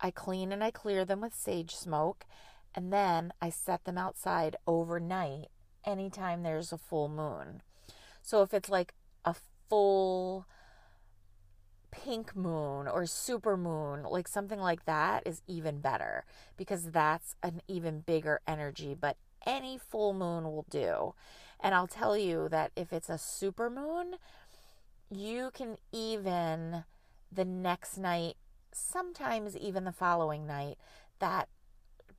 I 0.00 0.10
clean 0.10 0.52
and 0.52 0.62
I 0.62 0.70
clear 0.70 1.04
them 1.04 1.20
with 1.20 1.34
sage 1.34 1.74
smoke, 1.74 2.26
and 2.74 2.92
then 2.92 3.32
I 3.40 3.50
set 3.50 3.84
them 3.84 3.98
outside 3.98 4.56
overnight 4.66 5.48
anytime 5.84 6.42
there's 6.42 6.72
a 6.72 6.78
full 6.78 7.08
moon. 7.08 7.62
So 8.22 8.42
if 8.42 8.54
it's 8.54 8.68
like 8.68 8.94
a 9.24 9.34
full 9.68 10.46
pink 11.90 12.34
moon 12.34 12.88
or 12.88 13.06
super 13.06 13.56
moon, 13.56 14.02
like 14.02 14.26
something 14.26 14.58
like 14.58 14.84
that 14.84 15.26
is 15.26 15.42
even 15.46 15.80
better 15.80 16.24
because 16.56 16.90
that's 16.90 17.36
an 17.42 17.60
even 17.68 18.00
bigger 18.00 18.40
energy, 18.46 18.96
but 18.98 19.16
any 19.46 19.78
full 19.78 20.12
moon 20.12 20.44
will 20.44 20.66
do. 20.68 21.14
And 21.60 21.74
I'll 21.74 21.86
tell 21.86 22.16
you 22.16 22.48
that 22.50 22.72
if 22.76 22.92
it's 22.92 23.08
a 23.08 23.18
super 23.18 23.70
moon, 23.70 24.16
you 25.10 25.50
can 25.52 25.76
even 25.92 26.84
the 27.34 27.44
next 27.44 27.98
night, 27.98 28.34
sometimes 28.72 29.56
even 29.56 29.84
the 29.84 29.92
following 29.92 30.46
night, 30.46 30.76
that 31.18 31.48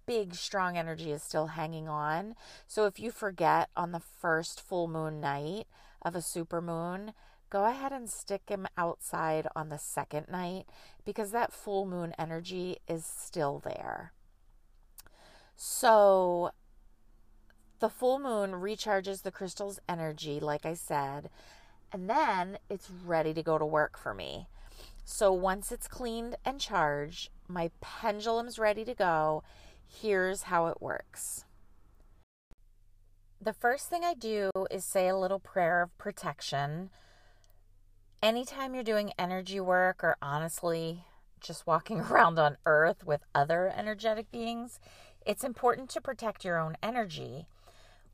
big 0.05 0.35
strong 0.35 0.77
energy 0.77 1.11
is 1.11 1.23
still 1.23 1.47
hanging 1.47 1.87
on. 1.87 2.35
So 2.67 2.85
if 2.85 2.99
you 2.99 3.11
forget 3.11 3.69
on 3.75 3.91
the 3.91 3.99
first 3.99 4.61
full 4.61 4.87
moon 4.87 5.19
night 5.19 5.67
of 6.01 6.15
a 6.15 6.21
super 6.21 6.61
moon, 6.61 7.13
go 7.49 7.65
ahead 7.65 7.91
and 7.91 8.09
stick 8.09 8.43
him 8.47 8.67
outside 8.77 9.47
on 9.55 9.69
the 9.69 9.77
second 9.77 10.27
night 10.29 10.65
because 11.03 11.31
that 11.31 11.53
full 11.53 11.85
moon 11.85 12.13
energy 12.17 12.77
is 12.87 13.05
still 13.05 13.61
there. 13.63 14.11
So 15.55 16.51
the 17.79 17.89
full 17.89 18.19
moon 18.19 18.51
recharges 18.51 19.21
the 19.21 19.31
crystal's 19.31 19.79
energy, 19.87 20.39
like 20.39 20.65
I 20.65 20.73
said, 20.73 21.29
and 21.91 22.09
then 22.09 22.57
it's 22.69 22.89
ready 22.89 23.33
to 23.33 23.43
go 23.43 23.57
to 23.57 23.65
work 23.65 23.97
for 23.97 24.13
me. 24.13 24.47
So 25.07 25.31
once 25.31 25.71
it's 25.71 25.87
cleaned 25.87 26.35
and 26.43 26.59
charged, 26.59 27.29
my 27.47 27.69
pendulum's 27.79 28.57
ready 28.57 28.83
to 28.85 28.95
go. 28.95 29.43
Here's 29.87 30.43
how 30.43 30.65
it 30.65 30.81
works. 30.81 31.45
The 33.39 33.53
first 33.53 33.87
thing 33.87 34.03
I 34.03 34.15
do 34.15 34.49
is 34.71 34.83
say 34.83 35.07
a 35.07 35.15
little 35.15 35.39
prayer 35.39 35.83
of 35.83 35.95
protection. 35.99 36.89
Anytime 38.23 38.73
you're 38.73 38.83
doing 38.83 39.13
energy 39.19 39.59
work 39.59 40.03
or 40.03 40.17
honestly 40.23 41.03
just 41.39 41.67
walking 41.67 42.01
around 42.09 42.39
on 42.39 42.57
earth 42.65 43.05
with 43.05 43.21
other 43.35 43.71
energetic 43.77 44.31
beings, 44.31 44.79
it's 45.23 45.43
important 45.43 45.91
to 45.91 46.01
protect 46.01 46.43
your 46.43 46.57
own 46.59 46.77
energy. 46.81 47.45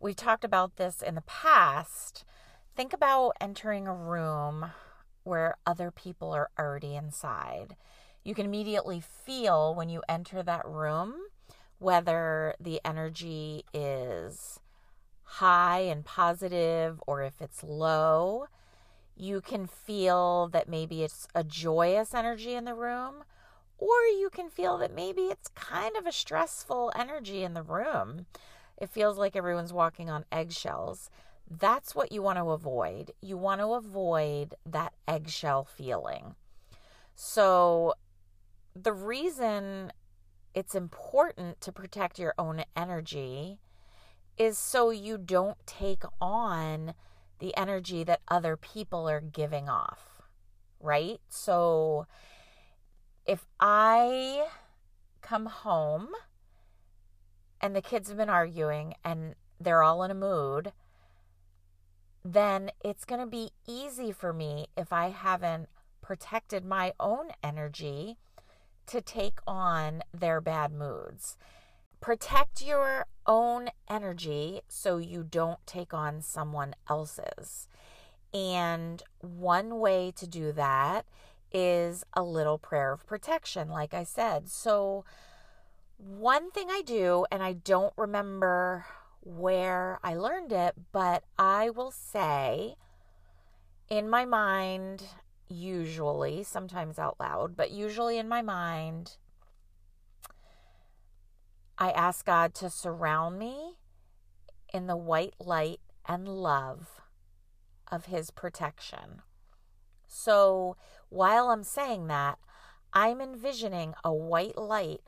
We've 0.01 0.15
talked 0.15 0.43
about 0.43 0.75
this 0.75 1.01
in 1.01 1.15
the 1.15 1.21
past. 1.21 2.25
Think 2.75 2.91
about 2.91 3.31
entering 3.39 3.87
a 3.87 3.93
room 3.93 4.71
where 5.23 5.55
other 5.65 5.91
people 5.91 6.31
are 6.31 6.49
already 6.57 6.95
inside. 6.95 7.75
You 8.23 8.35
can 8.35 8.45
immediately 8.45 9.01
feel 9.01 9.73
when 9.73 9.89
you 9.89 10.03
enter 10.07 10.43
that 10.43 10.67
room 10.67 11.15
whether 11.81 12.53
the 12.59 12.79
energy 12.85 13.65
is 13.73 14.59
high 15.23 15.79
and 15.79 16.05
positive 16.05 17.01
or 17.07 17.23
if 17.23 17.41
it's 17.41 17.63
low. 17.63 18.45
You 19.15 19.41
can 19.41 19.65
feel 19.65 20.47
that 20.49 20.69
maybe 20.69 21.03
it's 21.03 21.27
a 21.33 21.43
joyous 21.43 22.13
energy 22.13 22.53
in 22.53 22.65
the 22.65 22.75
room, 22.75 23.23
or 23.79 23.97
you 24.03 24.29
can 24.31 24.49
feel 24.49 24.77
that 24.77 24.93
maybe 24.93 25.23
it's 25.23 25.47
kind 25.49 25.95
of 25.97 26.05
a 26.05 26.11
stressful 26.11 26.91
energy 26.95 27.43
in 27.43 27.55
the 27.55 27.63
room. 27.63 28.27
It 28.77 28.89
feels 28.89 29.17
like 29.17 29.35
everyone's 29.35 29.73
walking 29.73 30.09
on 30.09 30.25
eggshells. 30.31 31.09
That's 31.59 31.93
what 31.93 32.13
you 32.13 32.21
want 32.21 32.37
to 32.37 32.51
avoid. 32.51 33.11
You 33.21 33.35
want 33.35 33.59
to 33.59 33.73
avoid 33.73 34.55
that 34.65 34.93
eggshell 35.05 35.65
feeling. 35.65 36.35
So, 37.13 37.93
the 38.73 38.93
reason 38.93 39.91
it's 40.53 40.75
important 40.75 41.59
to 41.59 41.73
protect 41.73 42.19
your 42.19 42.33
own 42.37 42.63
energy 42.75 43.59
is 44.37 44.57
so 44.57 44.91
you 44.91 45.17
don't 45.17 45.57
take 45.65 46.03
on 46.21 46.93
the 47.39 47.55
energy 47.57 48.05
that 48.05 48.21
other 48.29 48.55
people 48.55 49.09
are 49.09 49.19
giving 49.19 49.67
off, 49.67 50.21
right? 50.79 51.19
So, 51.27 52.07
if 53.25 53.45
I 53.59 54.47
come 55.21 55.47
home 55.47 56.07
and 57.59 57.75
the 57.75 57.81
kids 57.81 58.07
have 58.07 58.17
been 58.17 58.29
arguing 58.29 58.93
and 59.03 59.35
they're 59.59 59.83
all 59.83 60.01
in 60.03 60.11
a 60.11 60.15
mood, 60.15 60.71
then 62.23 62.71
it's 62.83 63.05
going 63.05 63.21
to 63.21 63.27
be 63.27 63.51
easy 63.67 64.11
for 64.11 64.33
me 64.33 64.67
if 64.77 64.93
I 64.93 65.09
haven't 65.09 65.69
protected 66.01 66.65
my 66.65 66.93
own 66.99 67.29
energy 67.43 68.17
to 68.87 69.01
take 69.01 69.39
on 69.47 70.03
their 70.13 70.41
bad 70.41 70.71
moods. 70.71 71.37
Protect 71.99 72.61
your 72.61 73.05
own 73.25 73.69
energy 73.89 74.61
so 74.67 74.97
you 74.97 75.23
don't 75.23 75.59
take 75.65 75.93
on 75.93 76.21
someone 76.21 76.73
else's. 76.89 77.67
And 78.33 79.03
one 79.19 79.79
way 79.79 80.11
to 80.15 80.27
do 80.27 80.51
that 80.53 81.05
is 81.51 82.03
a 82.13 82.23
little 82.23 82.57
prayer 82.57 82.93
of 82.93 83.05
protection, 83.05 83.69
like 83.69 83.93
I 83.93 84.03
said. 84.03 84.49
So, 84.49 85.05
one 85.97 86.49
thing 86.49 86.69
I 86.71 86.81
do, 86.81 87.25
and 87.31 87.43
I 87.43 87.53
don't 87.53 87.93
remember 87.95 88.85
where 89.21 89.99
I 90.03 90.15
learned 90.15 90.51
it, 90.51 90.75
but 90.91 91.23
I 91.37 91.69
will 91.69 91.91
say 91.91 92.75
in 93.89 94.09
my 94.09 94.25
mind, 94.25 95.03
usually, 95.47 96.43
sometimes 96.43 96.97
out 96.97 97.17
loud, 97.19 97.55
but 97.55 97.71
usually 97.71 98.17
in 98.17 98.27
my 98.27 98.41
mind, 98.41 99.17
I 101.77 101.91
ask 101.91 102.25
God 102.25 102.53
to 102.55 102.69
surround 102.69 103.37
me 103.37 103.77
in 104.73 104.87
the 104.87 104.95
white 104.95 105.35
light 105.39 105.81
and 106.07 106.27
love 106.27 107.01
of 107.91 108.05
His 108.05 108.31
protection. 108.31 109.21
So 110.07 110.77
while 111.09 111.49
I'm 111.49 111.63
saying 111.63 112.07
that, 112.07 112.39
I'm 112.93 113.21
envisioning 113.21 113.93
a 114.03 114.13
white 114.13 114.57
light 114.57 115.01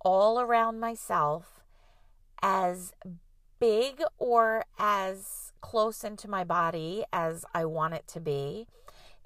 all 0.00 0.40
around 0.40 0.78
myself 0.78 1.60
as 2.42 2.92
big 3.58 4.02
or 4.18 4.64
as 4.78 5.52
close 5.60 6.04
into 6.04 6.28
my 6.28 6.44
body 6.44 7.04
as 7.12 7.44
I 7.54 7.64
want 7.64 7.94
it 7.94 8.06
to 8.08 8.20
be. 8.20 8.66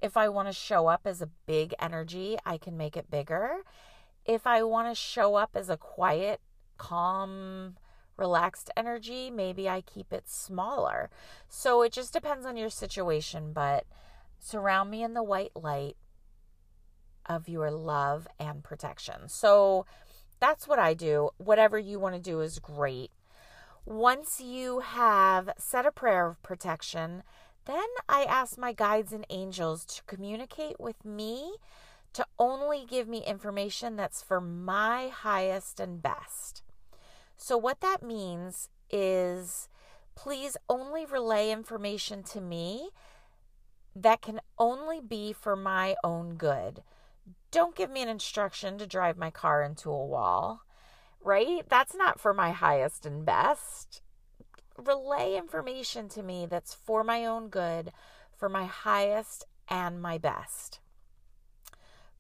If 0.03 0.17
I 0.17 0.29
want 0.29 0.49
to 0.49 0.55
show 0.55 0.87
up 0.87 1.03
as 1.05 1.21
a 1.21 1.31
big 1.47 1.75
energy, 1.79 2.39
I 2.47 2.57
can 2.57 2.77
make 2.77 2.97
it 2.97 3.11
bigger. 3.11 3.59
If 4.25 4.47
I 4.47 4.63
want 4.63 4.89
to 4.89 4.95
show 4.95 5.35
up 5.35 5.51
as 5.55 5.69
a 5.69 5.77
quiet, 5.77 6.41
calm, 6.79 7.77
relaxed 8.17 8.71
energy, 8.77 9.31
maybe 9.31 9.69
I 9.69 9.81
keep 9.81 10.13
it 10.13 10.29
smaller. 10.29 11.11
So 11.49 11.83
it 11.83 11.93
just 11.93 12.13
depends 12.13 12.47
on 12.47 12.57
your 12.57 12.71
situation, 12.71 13.53
but 13.53 13.85
surround 14.39 14.91
me 14.91 15.03
in 15.03 15.15
the 15.15 15.23
white 15.23 15.53
light 15.55 15.97
of 17.27 17.49
your 17.49 17.71
love 17.71 18.27
and 18.39 18.63
protection. 18.65 19.29
So 19.29 19.87
that's 20.41 20.67
what 20.67 20.79
I 20.79 20.95
do. 20.95 21.31
Whatever 21.37 21.79
you 21.79 21.99
want 21.99 22.15
to 22.15 22.21
do 22.21 22.41
is 22.41 22.59
great. 22.59 23.11
Once 23.91 24.41
you 24.41 24.79
have 24.79 25.51
said 25.59 25.85
a 25.85 25.91
prayer 25.91 26.29
of 26.29 26.43
protection, 26.45 27.25
then 27.65 27.89
I 28.09 28.23
ask 28.23 28.57
my 28.57 28.73
guides 28.73 29.13
and 29.13 29.27
angels 29.29 29.85
to 29.87 30.05
communicate 30.05 30.79
with 30.79 31.05
me 31.05 31.57
to 32.13 32.25
only 32.39 32.87
give 32.89 33.09
me 33.09 33.25
information 33.27 33.97
that's 33.97 34.23
for 34.23 34.41
my 34.41 35.09
highest 35.09 35.81
and 35.81 36.01
best. 36.01 36.63
So, 37.37 37.59
what 37.59 37.81
that 37.81 38.01
means 38.01 38.69
is 38.91 39.69
please 40.15 40.57
only 40.69 41.05
relay 41.05 41.51
information 41.51 42.23
to 42.23 42.41
me 42.41 42.91
that 43.97 44.23
can 44.23 44.41
only 44.57 45.01
be 45.01 45.33
for 45.33 45.57
my 45.57 45.97
own 46.05 46.37
good. 46.37 46.85
Don't 47.51 47.75
give 47.75 47.91
me 47.91 48.03
an 48.03 48.09
instruction 48.09 48.79
to 48.79 48.87
drive 48.87 49.19
my 49.19 49.33
car 49.33 49.65
into 49.65 49.91
a 49.91 50.07
wall, 50.07 50.63
right? 51.23 51.65
That's 51.69 51.95
not 51.95 52.21
for 52.21 52.33
my 52.33 52.51
highest 52.51 53.07
and 53.07 53.25
best. 53.25 54.03
Relay 54.77 55.37
information 55.37 56.09
to 56.11 56.23
me 56.23 56.47
that's 56.47 56.75
for 56.75 57.05
my 57.05 57.25
own 57.27 57.49
good, 57.49 57.93
for 58.37 58.49
my 58.49 58.65
highest 58.65 59.45
and 59.69 60.01
my 60.01 60.19
best. 60.19 60.81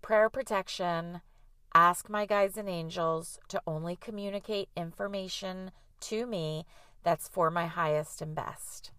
Prayer 0.02 0.28
protection. 0.28 1.21
Ask 1.75 2.09
my 2.09 2.26
guides 2.26 2.57
and 2.57 2.69
angels 2.69 3.38
to 3.49 3.62
only 3.66 3.97
communicate 3.97 4.69
information 4.76 5.71
to 6.00 6.26
me 6.26 6.64
that's 7.02 7.28
for 7.28 7.50
my 7.50 7.66
highest 7.66 8.21
and 8.21 8.35
best. 8.35 8.90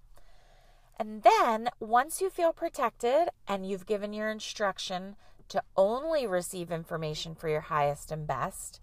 And 0.97 1.23
then, 1.23 1.69
once 1.79 2.21
you 2.21 2.29
feel 2.29 2.53
protected 2.53 3.29
and 3.47 3.67
you've 3.67 3.87
given 3.87 4.13
your 4.13 4.29
instruction 4.29 5.15
to 5.49 5.63
only 5.75 6.27
receive 6.27 6.71
information 6.71 7.35
for 7.35 7.49
your 7.49 7.61
highest 7.61 8.11
and 8.11 8.27
best, 8.27 8.79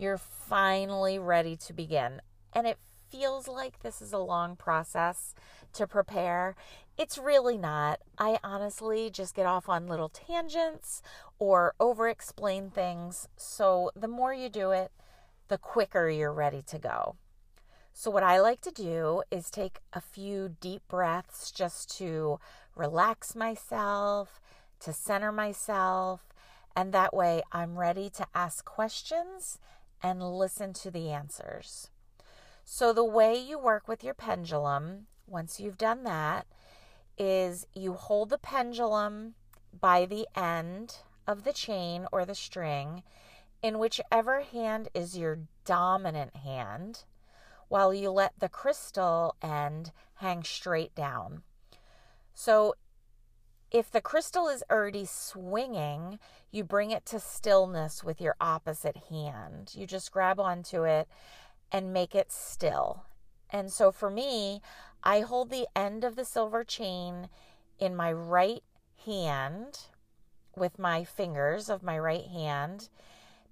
you're 0.00 0.18
finally 0.18 1.18
ready 1.18 1.56
to 1.56 1.72
begin. 1.72 2.22
And 2.52 2.66
it 2.66 2.78
feels 3.10 3.48
like 3.48 3.82
this 3.82 4.00
is 4.00 4.12
a 4.12 4.18
long 4.18 4.56
process 4.56 5.34
to 5.74 5.86
prepare. 5.86 6.56
It's 6.96 7.18
really 7.18 7.58
not. 7.58 8.00
I 8.18 8.38
honestly 8.42 9.10
just 9.10 9.34
get 9.34 9.46
off 9.46 9.68
on 9.68 9.86
little 9.86 10.08
tangents 10.08 11.02
or 11.38 11.74
over 11.80 12.08
explain 12.08 12.70
things. 12.70 13.28
So 13.36 13.90
the 13.94 14.08
more 14.08 14.32
you 14.32 14.48
do 14.48 14.70
it, 14.70 14.90
the 15.48 15.58
quicker 15.58 16.08
you're 16.08 16.32
ready 16.32 16.62
to 16.68 16.78
go. 16.78 17.16
So, 17.92 18.10
what 18.10 18.22
I 18.22 18.40
like 18.40 18.60
to 18.62 18.70
do 18.70 19.24
is 19.32 19.50
take 19.50 19.80
a 19.92 20.00
few 20.00 20.56
deep 20.60 20.82
breaths 20.88 21.50
just 21.50 21.98
to 21.98 22.38
relax 22.76 23.34
myself, 23.34 24.40
to 24.78 24.92
center 24.92 25.32
myself, 25.32 26.22
and 26.76 26.92
that 26.92 27.12
way 27.12 27.42
I'm 27.52 27.76
ready 27.76 28.08
to 28.10 28.26
ask 28.32 28.64
questions 28.64 29.58
and 30.02 30.22
listen 30.22 30.72
to 30.74 30.90
the 30.90 31.10
answers. 31.10 31.90
So, 32.64 32.92
the 32.92 33.04
way 33.04 33.36
you 33.36 33.58
work 33.58 33.88
with 33.88 34.04
your 34.04 34.14
pendulum, 34.14 35.06
once 35.26 35.58
you've 35.58 35.78
done 35.78 36.04
that, 36.04 36.46
is 37.18 37.66
you 37.74 37.94
hold 37.94 38.30
the 38.30 38.38
pendulum 38.38 39.34
by 39.78 40.06
the 40.06 40.26
end 40.36 40.96
of 41.26 41.44
the 41.44 41.52
chain 41.52 42.06
or 42.12 42.24
the 42.24 42.34
string 42.34 43.02
in 43.62 43.78
whichever 43.78 44.40
hand 44.40 44.88
is 44.94 45.18
your 45.18 45.40
dominant 45.64 46.36
hand, 46.36 47.04
while 47.68 47.92
you 47.92 48.10
let 48.10 48.32
the 48.38 48.48
crystal 48.48 49.36
end 49.42 49.92
hang 50.14 50.42
straight 50.42 50.94
down. 50.94 51.42
So 52.34 52.74
if 53.70 53.90
the 53.90 54.00
crystal 54.00 54.48
is 54.48 54.64
already 54.70 55.04
swinging, 55.04 56.18
you 56.50 56.64
bring 56.64 56.90
it 56.90 57.06
to 57.06 57.20
stillness 57.20 58.02
with 58.02 58.20
your 58.20 58.34
opposite 58.40 58.96
hand. 59.08 59.72
You 59.74 59.86
just 59.86 60.10
grab 60.10 60.40
onto 60.40 60.84
it 60.84 61.08
and 61.70 61.92
make 61.92 62.14
it 62.14 62.32
still. 62.32 63.04
And 63.50 63.72
so 63.72 63.92
for 63.92 64.10
me, 64.10 64.60
I 65.02 65.20
hold 65.20 65.50
the 65.50 65.68
end 65.76 66.04
of 66.04 66.16
the 66.16 66.24
silver 66.24 66.64
chain 66.64 67.28
in 67.78 67.96
my 67.96 68.12
right 68.12 68.62
hand 69.06 69.80
with 70.56 70.78
my 70.78 71.04
fingers 71.04 71.70
of 71.70 71.82
my 71.82 71.98
right 71.98 72.26
hand 72.26 72.88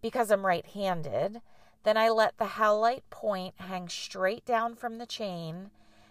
because 0.02 0.30
I'm 0.30 0.44
right 0.44 0.66
handed. 0.66 1.40
Then 1.84 1.96
I 1.96 2.08
let 2.10 2.38
the 2.38 2.44
howlite 2.44 3.08
point 3.10 3.54
hang 3.58 3.88
straight 3.88 4.44
down 4.44 4.74
from 4.74 4.98
the 4.98 5.06
chain. 5.06 5.70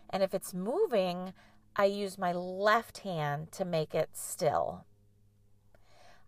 And 0.10 0.24
if 0.24 0.34
it's 0.34 0.54
moving, 0.54 1.34
I 1.80 1.86
use 1.86 2.18
my 2.18 2.34
left 2.34 3.00
hand 3.00 3.52
to 3.52 3.64
make 3.64 3.94
it 3.94 4.10
still. 4.14 4.86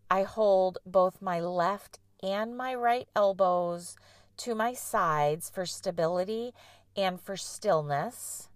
I 0.09 0.21
hold 0.21 0.77
both 0.85 1.23
my 1.23 1.39
left 1.39 1.97
and 2.21 2.55
my 2.55 2.75
right 2.75 3.07
elbows 3.15 3.95
to 4.37 4.53
my 4.53 4.73
sides 4.73 5.49
for 5.49 5.65
stability 5.65 6.53
and 6.95 7.19
for 7.19 7.35
stillness. 7.35 8.49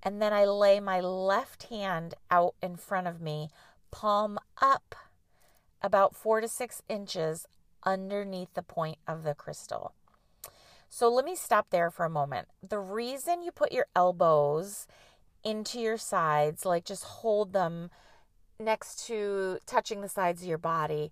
And 0.00 0.22
then 0.22 0.32
I 0.32 0.44
lay 0.44 0.78
my 0.78 1.00
left 1.00 1.64
hand 1.64 2.14
out 2.30 2.54
in 2.62 2.76
front 2.76 3.08
of 3.08 3.20
me, 3.20 3.50
palm 3.90 4.38
up, 4.62 4.94
about 5.82 6.14
four 6.14 6.40
to 6.40 6.46
six 6.46 6.82
inches 6.88 7.46
underneath 7.82 8.54
the 8.54 8.62
point 8.62 8.98
of 9.08 9.24
the 9.24 9.34
crystal. 9.34 9.92
So 10.88 11.08
let 11.08 11.24
me 11.24 11.34
stop 11.34 11.70
there 11.70 11.90
for 11.90 12.04
a 12.04 12.10
moment. 12.10 12.46
The 12.66 12.78
reason 12.78 13.42
you 13.42 13.50
put 13.50 13.72
your 13.72 13.86
elbows 13.96 14.86
into 15.44 15.80
your 15.80 15.96
sides, 15.96 16.64
like 16.64 16.84
just 16.84 17.04
hold 17.04 17.52
them 17.52 17.90
next 18.58 19.06
to 19.06 19.58
touching 19.66 20.00
the 20.00 20.08
sides 20.08 20.42
of 20.42 20.48
your 20.48 20.58
body, 20.58 21.10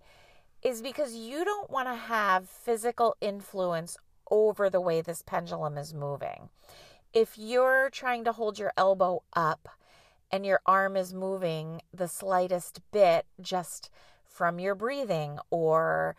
is 0.61 0.81
because 0.81 1.13
you 1.13 1.45
don't 1.45 1.69
want 1.69 1.87
to 1.87 1.95
have 1.95 2.49
physical 2.49 3.15
influence 3.21 3.97
over 4.31 4.69
the 4.69 4.81
way 4.81 5.01
this 5.01 5.21
pendulum 5.21 5.77
is 5.77 5.93
moving. 5.93 6.49
If 7.13 7.37
you're 7.37 7.89
trying 7.91 8.23
to 8.25 8.31
hold 8.31 8.59
your 8.59 8.73
elbow 8.75 9.23
up 9.33 9.69
and 10.31 10.45
your 10.45 10.59
arm 10.65 10.97
is 10.97 11.13
moving 11.13 11.81
the 11.93 12.07
slightest 12.07 12.81
bit 12.91 13.25
just 13.39 13.89
from 14.25 14.59
your 14.59 14.75
breathing 14.75 15.39
or 15.49 16.15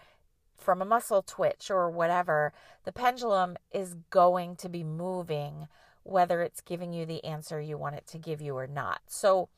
from 0.56 0.80
a 0.80 0.86
muscle 0.86 1.22
twitch 1.22 1.70
or 1.70 1.90
whatever, 1.90 2.52
the 2.84 2.92
pendulum 2.92 3.56
is 3.72 3.96
going 4.10 4.56
to 4.56 4.68
be 4.68 4.82
moving 4.82 5.68
whether 6.06 6.42
it's 6.42 6.60
giving 6.60 6.92
you 6.92 7.04
the 7.04 7.24
answer 7.24 7.60
you 7.60 7.76
want 7.76 7.96
it 7.96 8.06
to 8.06 8.18
give 8.18 8.40
you 8.40 8.56
or 8.56 8.66
not. 8.66 9.00
So, 9.08 9.48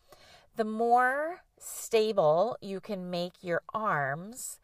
the 0.57 0.65
more 0.65 1.43
stable 1.59 2.57
you 2.61 2.81
can 2.81 3.11
make 3.11 3.35
your 3.43 3.63
arms, 3.73 4.59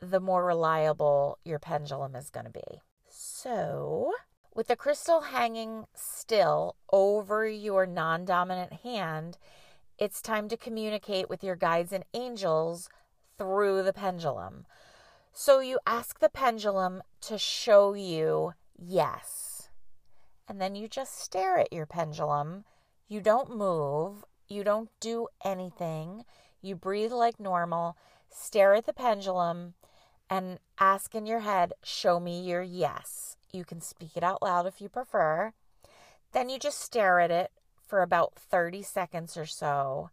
the 0.00 0.20
more 0.20 0.44
reliable 0.44 1.38
your 1.44 1.58
pendulum 1.58 2.14
is 2.14 2.30
going 2.30 2.46
to 2.46 2.52
be. 2.52 2.82
So, 3.08 4.12
with 4.54 4.68
the 4.68 4.76
crystal 4.76 5.22
hanging 5.22 5.86
still 5.94 6.76
over 6.92 7.48
your 7.48 7.86
non 7.86 8.24
dominant 8.24 8.72
hand, 8.84 9.38
it's 9.98 10.20
time 10.20 10.48
to 10.48 10.56
communicate 10.56 11.28
with 11.28 11.42
your 11.42 11.56
guides 11.56 11.92
and 11.92 12.04
angels 12.12 12.88
through 13.38 13.82
the 13.82 13.92
pendulum. 13.92 14.66
So, 15.32 15.60
you 15.60 15.78
ask 15.86 16.20
the 16.20 16.28
pendulum 16.28 17.02
to 17.22 17.38
show 17.38 17.94
you 17.94 18.52
yes 18.78 19.43
and 20.48 20.60
then 20.60 20.74
you 20.74 20.88
just 20.88 21.18
stare 21.18 21.58
at 21.58 21.72
your 21.72 21.86
pendulum. 21.86 22.64
You 23.08 23.20
don't 23.20 23.56
move, 23.56 24.24
you 24.48 24.64
don't 24.64 24.90
do 25.00 25.28
anything. 25.44 26.24
You 26.60 26.74
breathe 26.76 27.12
like 27.12 27.38
normal, 27.40 27.96
stare 28.30 28.74
at 28.74 28.86
the 28.86 28.92
pendulum, 28.92 29.74
and 30.30 30.58
ask 30.78 31.14
in 31.14 31.26
your 31.26 31.40
head, 31.40 31.72
Show 31.82 32.18
me 32.20 32.40
your 32.42 32.62
yes. 32.62 33.36
You 33.52 33.64
can 33.64 33.80
speak 33.80 34.16
it 34.16 34.22
out 34.24 34.42
loud 34.42 34.66
if 34.66 34.80
you 34.80 34.88
prefer. 34.88 35.52
Then 36.32 36.48
you 36.48 36.58
just 36.58 36.80
stare 36.80 37.20
at 37.20 37.30
it 37.30 37.52
for 37.86 38.02
about 38.02 38.34
30 38.34 38.82
seconds 38.82 39.36
or 39.36 39.46
so. 39.46 40.10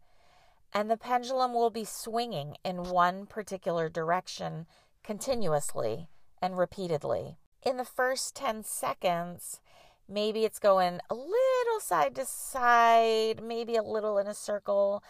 and 0.74 0.90
the 0.90 0.98
pendulum 0.98 1.54
will 1.54 1.70
be 1.70 1.84
swinging 1.84 2.56
in 2.64 2.84
one 2.84 3.26
particular 3.26 3.90
direction 3.90 4.66
continuously 5.04 6.08
and 6.42 6.58
repeatedly. 6.58 7.38
In 7.64 7.78
the 7.78 7.86
first 7.86 8.36
10 8.36 8.64
seconds, 8.64 9.60
maybe 10.08 10.46
it's 10.46 10.60
going 10.60 11.00
a 11.10 11.16
little 11.16 11.80
side 11.80 12.16
to 12.16 12.26
side, 12.26 13.42
maybe 13.44 13.76
a 13.76 13.84
little 13.84 14.18
in 14.18 14.28
a 14.28 14.34
circle, 14.34 15.04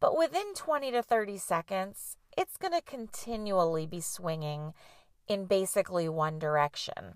but 0.00 0.16
within 0.16 0.54
20 0.54 0.90
to 0.92 1.02
30 1.02 1.38
seconds, 1.38 2.16
it's 2.36 2.56
going 2.56 2.72
to 2.72 2.82
continually 2.82 3.86
be 3.86 4.00
swinging 4.00 4.74
in 5.28 5.46
basically 5.46 6.08
one 6.08 6.38
direction. 6.38 7.14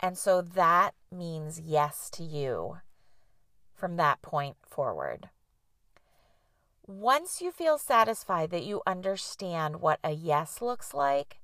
And 0.00 0.16
so 0.16 0.42
that 0.42 0.94
means 1.10 1.60
yes 1.60 2.10
to 2.10 2.22
you 2.22 2.78
from 3.74 3.96
that 3.96 4.22
point 4.22 4.56
forward. 4.62 5.30
Once 6.86 7.40
you 7.40 7.52
feel 7.52 7.78
satisfied 7.78 8.50
that 8.50 8.64
you 8.64 8.82
understand 8.86 9.80
what 9.80 9.98
a 10.02 10.12
yes 10.12 10.62
looks 10.62 10.94
like, 10.94 11.38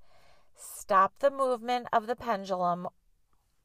stop 0.55 1.13
the 1.19 1.31
movement 1.31 1.87
of 1.93 2.07
the 2.07 2.17
pendulum 2.17 2.89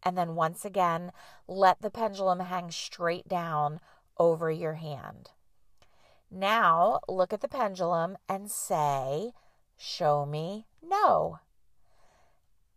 and 0.03 0.17
then 0.17 0.35
once 0.35 0.65
again 0.65 1.11
let 1.47 1.81
the 1.81 1.89
pendulum 1.89 2.39
hang 2.39 2.71
straight 2.71 3.27
down 3.27 3.79
over 4.17 4.51
your 4.51 4.75
hand. 4.75 5.31
Now 6.31 6.99
look 7.07 7.33
at 7.33 7.41
the 7.41 7.47
pendulum 7.47 8.17
and 8.27 8.51
say, 8.51 9.31
Show 9.77 10.25
me 10.25 10.65
no. 10.83 11.39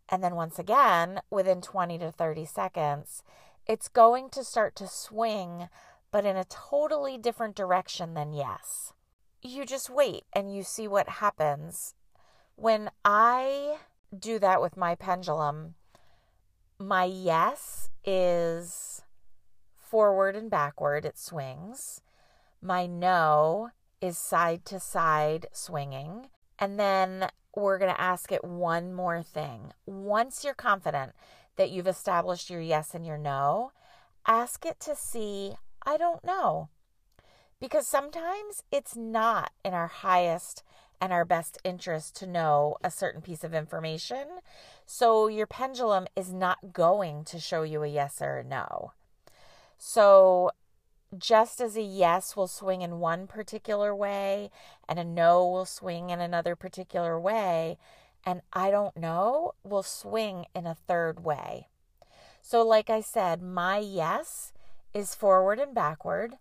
And 0.09 0.23
then 0.23 0.35
once 0.35 0.59
again, 0.59 1.21
within 1.29 1.61
20 1.61 1.97
to 1.99 2.11
30 2.11 2.45
seconds, 2.45 3.23
it's 3.65 3.87
going 3.87 4.29
to 4.31 4.43
start 4.43 4.75
to 4.77 4.87
swing, 4.87 5.69
but 6.11 6.25
in 6.25 6.37
a 6.37 6.45
totally 6.45 7.17
different 7.17 7.55
direction 7.55 8.13
than 8.13 8.33
yes 8.33 8.93
you 9.43 9.65
just 9.65 9.89
wait 9.89 10.23
and 10.33 10.53
you 10.53 10.63
see 10.63 10.87
what 10.87 11.07
happens. 11.09 11.95
When 12.55 12.89
I 13.03 13.77
do 14.17 14.39
that 14.39 14.61
with 14.61 14.77
my 14.77 14.95
pendulum, 14.95 15.75
my 16.87 17.05
yes 17.05 17.89
is 18.05 19.03
forward 19.77 20.35
and 20.35 20.49
backward, 20.49 21.05
it 21.05 21.17
swings. 21.17 22.01
My 22.61 22.85
no 22.85 23.69
is 24.01 24.17
side 24.17 24.65
to 24.65 24.79
side 24.79 25.47
swinging. 25.51 26.29
And 26.59 26.79
then 26.79 27.29
we're 27.55 27.77
going 27.77 27.93
to 27.93 28.01
ask 28.01 28.31
it 28.31 28.43
one 28.43 28.93
more 28.93 29.21
thing. 29.21 29.73
Once 29.85 30.43
you're 30.43 30.53
confident 30.53 31.13
that 31.55 31.71
you've 31.71 31.87
established 31.87 32.49
your 32.49 32.61
yes 32.61 32.93
and 32.93 33.05
your 33.05 33.17
no, 33.17 33.71
ask 34.25 34.65
it 34.65 34.79
to 34.81 34.95
see, 34.95 35.53
I 35.85 35.97
don't 35.97 36.23
know 36.23 36.69
because 37.63 37.87
sometimes 37.87 38.61
it's 38.73 38.93
not 38.93 39.49
in 39.63 39.73
our 39.73 39.87
highest 39.87 40.63
and 41.03 41.11
our 41.11 41.25
best 41.25 41.57
interest 41.65 42.15
to 42.15 42.25
know 42.25 42.77
a 42.81 42.89
certain 42.89 43.21
piece 43.21 43.43
of 43.43 43.53
information. 43.53 44.25
So 44.85 45.27
your 45.27 45.45
pendulum 45.45 46.07
is 46.15 46.31
not 46.31 46.71
going 46.71 47.25
to 47.25 47.41
show 47.41 47.63
you 47.63 47.83
a 47.83 47.87
yes 47.87 48.21
or 48.21 48.37
a 48.37 48.43
no. 48.45 48.93
So 49.77 50.51
just 51.17 51.59
as 51.59 51.75
a 51.75 51.81
yes 51.81 52.37
will 52.37 52.47
swing 52.47 52.83
in 52.83 53.01
one 53.01 53.27
particular 53.27 53.93
way 53.93 54.49
and 54.87 54.97
a 54.97 55.03
no 55.03 55.45
will 55.45 55.65
swing 55.65 56.09
in 56.09 56.21
another 56.21 56.55
particular 56.55 57.19
way, 57.19 57.77
and 58.25 58.41
I 58.53 58.71
don't 58.71 58.95
know 58.95 59.55
will 59.61 59.83
swing 59.83 60.45
in 60.55 60.65
a 60.65 60.77
third 60.87 61.25
way. 61.25 61.67
So, 62.41 62.65
like 62.65 62.89
I 62.89 63.01
said, 63.01 63.41
my 63.41 63.77
yes 63.77 64.53
is 64.93 65.15
forward 65.15 65.59
and 65.59 65.75
backward. 65.75 66.35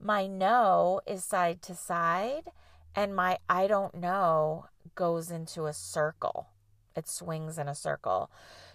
My 0.00 0.26
no 0.26 1.00
is 1.06 1.22
side 1.22 1.62
to 1.62 1.76
side, 1.76 2.50
and 2.94 3.14
my 3.14 3.38
I 3.48 3.66
don't 3.66 3.94
know 3.94 4.66
goes 4.94 5.30
into 5.30 5.66
a 5.66 5.72
circle. 5.72 6.48
It 6.96 7.08
swings 7.08 7.58
in 7.58 7.68
a 7.68 7.74
circle. 7.74 8.30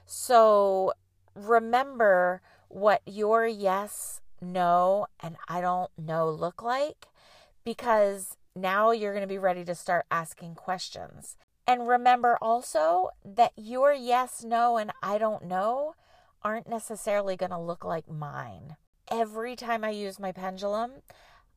So 0.05 0.93
remember 1.35 2.41
what 2.69 3.01
your 3.05 3.45
yes, 3.45 4.21
no, 4.41 5.07
and 5.19 5.35
I 5.47 5.61
don't 5.61 5.91
know 5.97 6.29
look 6.29 6.61
like 6.61 7.07
because 7.63 8.37
now 8.55 8.91
you're 8.91 9.13
going 9.13 9.21
to 9.21 9.27
be 9.27 9.37
ready 9.37 9.65
to 9.65 9.75
start 9.75 10.05
asking 10.09 10.55
questions. 10.55 11.35
And 11.67 11.87
remember 11.87 12.37
also 12.41 13.09
that 13.23 13.51
your 13.55 13.91
yes, 13.91 14.43
no, 14.43 14.77
and 14.77 14.91
I 15.01 15.17
don't 15.17 15.45
know 15.45 15.95
aren't 16.43 16.69
necessarily 16.69 17.35
going 17.35 17.49
to 17.49 17.59
look 17.59 17.83
like 17.83 18.09
mine 18.09 18.75
every 19.09 19.55
time 19.55 19.83
I 19.83 19.89
use 19.89 20.19
my 20.19 20.31
pendulum, 20.31 20.91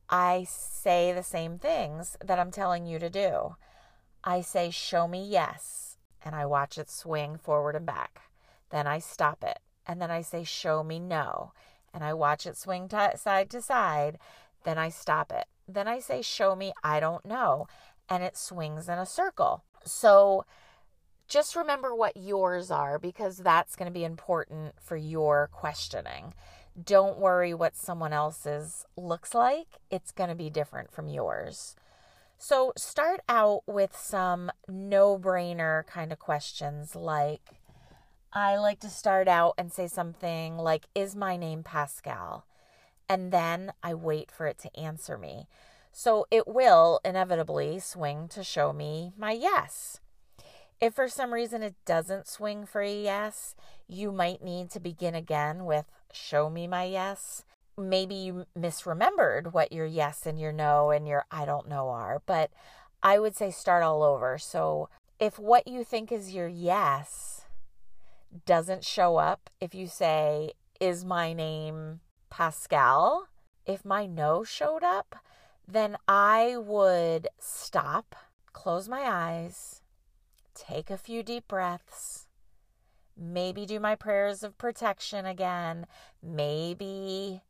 I 0.09 0.45
say 0.49 1.13
the 1.13 1.23
same 1.23 1.59
things 1.59 2.17
that 2.25 2.39
I'm 2.39 2.51
telling 2.51 2.87
you 2.87 2.97
to 2.99 3.09
do. 3.09 3.55
I 4.23 4.41
say, 4.41 4.71
Show 4.71 5.07
me 5.07 5.23
yes, 5.23 5.97
and 6.23 6.35
I 6.35 6.45
watch 6.45 6.77
it 6.77 6.89
swing 6.89 7.37
forward 7.37 7.75
and 7.75 7.85
back. 7.85 8.21
Then 8.71 8.87
I 8.87 8.99
stop 8.99 9.43
it, 9.43 9.59
and 9.85 10.01
then 10.01 10.09
I 10.09 10.21
say, 10.21 10.43
Show 10.43 10.83
me 10.83 10.99
no, 10.99 11.53
and 11.93 12.03
I 12.03 12.13
watch 12.13 12.47
it 12.47 12.57
swing 12.57 12.87
t- 12.87 12.97
side 13.15 13.49
to 13.51 13.61
side. 13.61 14.17
Then 14.63 14.77
I 14.77 14.89
stop 14.89 15.31
it. 15.31 15.45
Then 15.67 15.87
I 15.87 15.99
say, 15.99 16.21
Show 16.21 16.55
me 16.55 16.73
I 16.83 16.99
don't 16.99 17.25
know, 17.25 17.67
and 18.09 18.23
it 18.23 18.35
swings 18.35 18.89
in 18.89 18.97
a 18.97 19.05
circle. 19.05 19.63
So, 19.85 20.45
just 21.27 21.55
remember 21.55 21.93
what 21.93 22.17
yours 22.17 22.71
are 22.71 22.97
because 22.97 23.37
that's 23.37 23.75
going 23.75 23.85
to 23.85 23.93
be 23.93 24.03
important 24.03 24.73
for 24.81 24.97
your 24.97 25.47
questioning 25.53 26.33
don't 26.83 27.17
worry 27.17 27.53
what 27.53 27.75
someone 27.75 28.13
else's 28.13 28.85
looks 28.95 29.33
like. 29.33 29.79
It's 29.89 30.11
going 30.11 30.29
to 30.29 30.35
be 30.35 30.49
different 30.49 30.91
from 30.91 31.07
yours. 31.07 31.75
So 32.37 32.71
start 32.77 33.21
out 33.27 33.63
with 33.67 33.95
some 33.97 34.51
no 34.67 35.17
brainer 35.17 35.85
kind 35.85 36.11
of 36.11 36.19
questions 36.19 36.95
like 36.95 37.59
I 38.31 38.57
like 38.57 38.79
to 38.81 38.89
start 38.89 39.27
out 39.27 39.55
and 39.57 39.73
say 39.73 39.87
something 39.87 40.57
like, 40.57 40.85
Is 40.93 41.15
my 41.15 41.35
name 41.35 41.63
Pascal? 41.63 42.45
And 43.07 43.31
then 43.31 43.73
I 43.81 43.95
wait 43.95 44.31
for 44.31 44.45
it 44.45 44.59
to 44.59 44.79
answer 44.79 45.17
me. 45.17 45.47
So 45.91 46.27
it 46.29 46.47
will 46.47 46.99
inevitably 47.03 47.79
swing 47.79 48.27
to 48.29 48.43
show 48.43 48.71
me 48.71 49.13
my 49.17 49.31
yes. 49.31 49.99
If 50.81 50.93
for 50.93 51.09
some 51.09 51.33
reason 51.33 51.61
it 51.61 51.75
doesn't 51.85 52.27
swing 52.27 52.65
for 52.65 52.81
a 52.81 53.03
yes, 53.03 53.53
you 53.87 54.11
might 54.13 54.41
need 54.41 54.69
to 54.71 54.79
begin 54.79 55.13
again 55.13 55.65
with 55.65 55.85
show 56.13 56.49
me 56.49 56.67
my 56.67 56.85
yes. 56.85 57.43
Maybe 57.77 58.15
you 58.15 58.45
misremembered 58.57 59.53
what 59.53 59.73
your 59.73 59.85
yes 59.85 60.25
and 60.25 60.39
your 60.39 60.53
no 60.53 60.91
and 60.91 61.07
your 61.07 61.25
I 61.31 61.45
don't 61.45 61.67
know 61.67 61.89
are, 61.89 62.21
but 62.25 62.51
I 63.03 63.19
would 63.19 63.35
say 63.35 63.51
start 63.51 63.83
all 63.83 64.03
over. 64.03 64.37
So 64.37 64.89
if 65.19 65.37
what 65.37 65.67
you 65.67 65.83
think 65.83 66.13
is 66.13 66.33
your 66.33 66.47
yes 66.47 67.45
doesn't 68.45 68.85
show 68.85 69.17
up, 69.17 69.49
if 69.59 69.75
you 69.75 69.87
say, 69.87 70.53
Is 70.79 71.03
my 71.03 71.33
name 71.33 71.99
Pascal? 72.29 73.27
If 73.65 73.83
my 73.83 74.05
no 74.05 74.45
showed 74.45 74.83
up, 74.83 75.17
then 75.67 75.97
I 76.07 76.55
would 76.57 77.27
stop, 77.37 78.15
close 78.53 78.87
my 78.87 79.01
eyes, 79.01 79.81
take 80.59 80.89
a 80.89 80.97
few 80.97 81.23
deep 81.23 81.47
breaths, 81.47 82.27
maybe 83.17 83.65
do 83.65 83.79
my 83.79 83.95
prayers 83.95 84.43
of 84.43 84.57
protection 84.57 85.25
again, 85.25 85.85
maybe 86.21 87.41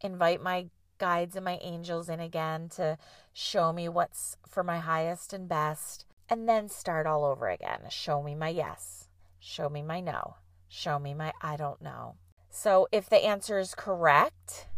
invite 0.00 0.42
my 0.42 0.68
guides 0.98 1.36
and 1.36 1.44
my 1.44 1.58
angels 1.62 2.08
in 2.08 2.20
again 2.20 2.68
to 2.68 2.98
show 3.32 3.72
me 3.72 3.88
what's 3.88 4.36
for 4.48 4.62
my 4.62 4.78
highest 4.78 5.32
and 5.32 5.48
best, 5.48 6.04
and 6.28 6.48
then 6.48 6.68
start 6.68 7.06
all 7.06 7.24
over 7.24 7.48
again. 7.48 7.80
Show 7.90 8.22
me 8.22 8.34
my 8.34 8.48
yes, 8.48 9.08
show 9.38 9.68
me 9.68 9.82
my 9.82 10.00
no, 10.00 10.36
show 10.68 10.98
me 10.98 11.14
my 11.14 11.32
I 11.40 11.56
don't 11.56 11.82
know. 11.82 12.16
So 12.50 12.86
if 12.92 13.08
the 13.08 13.24
answer 13.24 13.58
is 13.58 13.74
correct, 13.74 14.68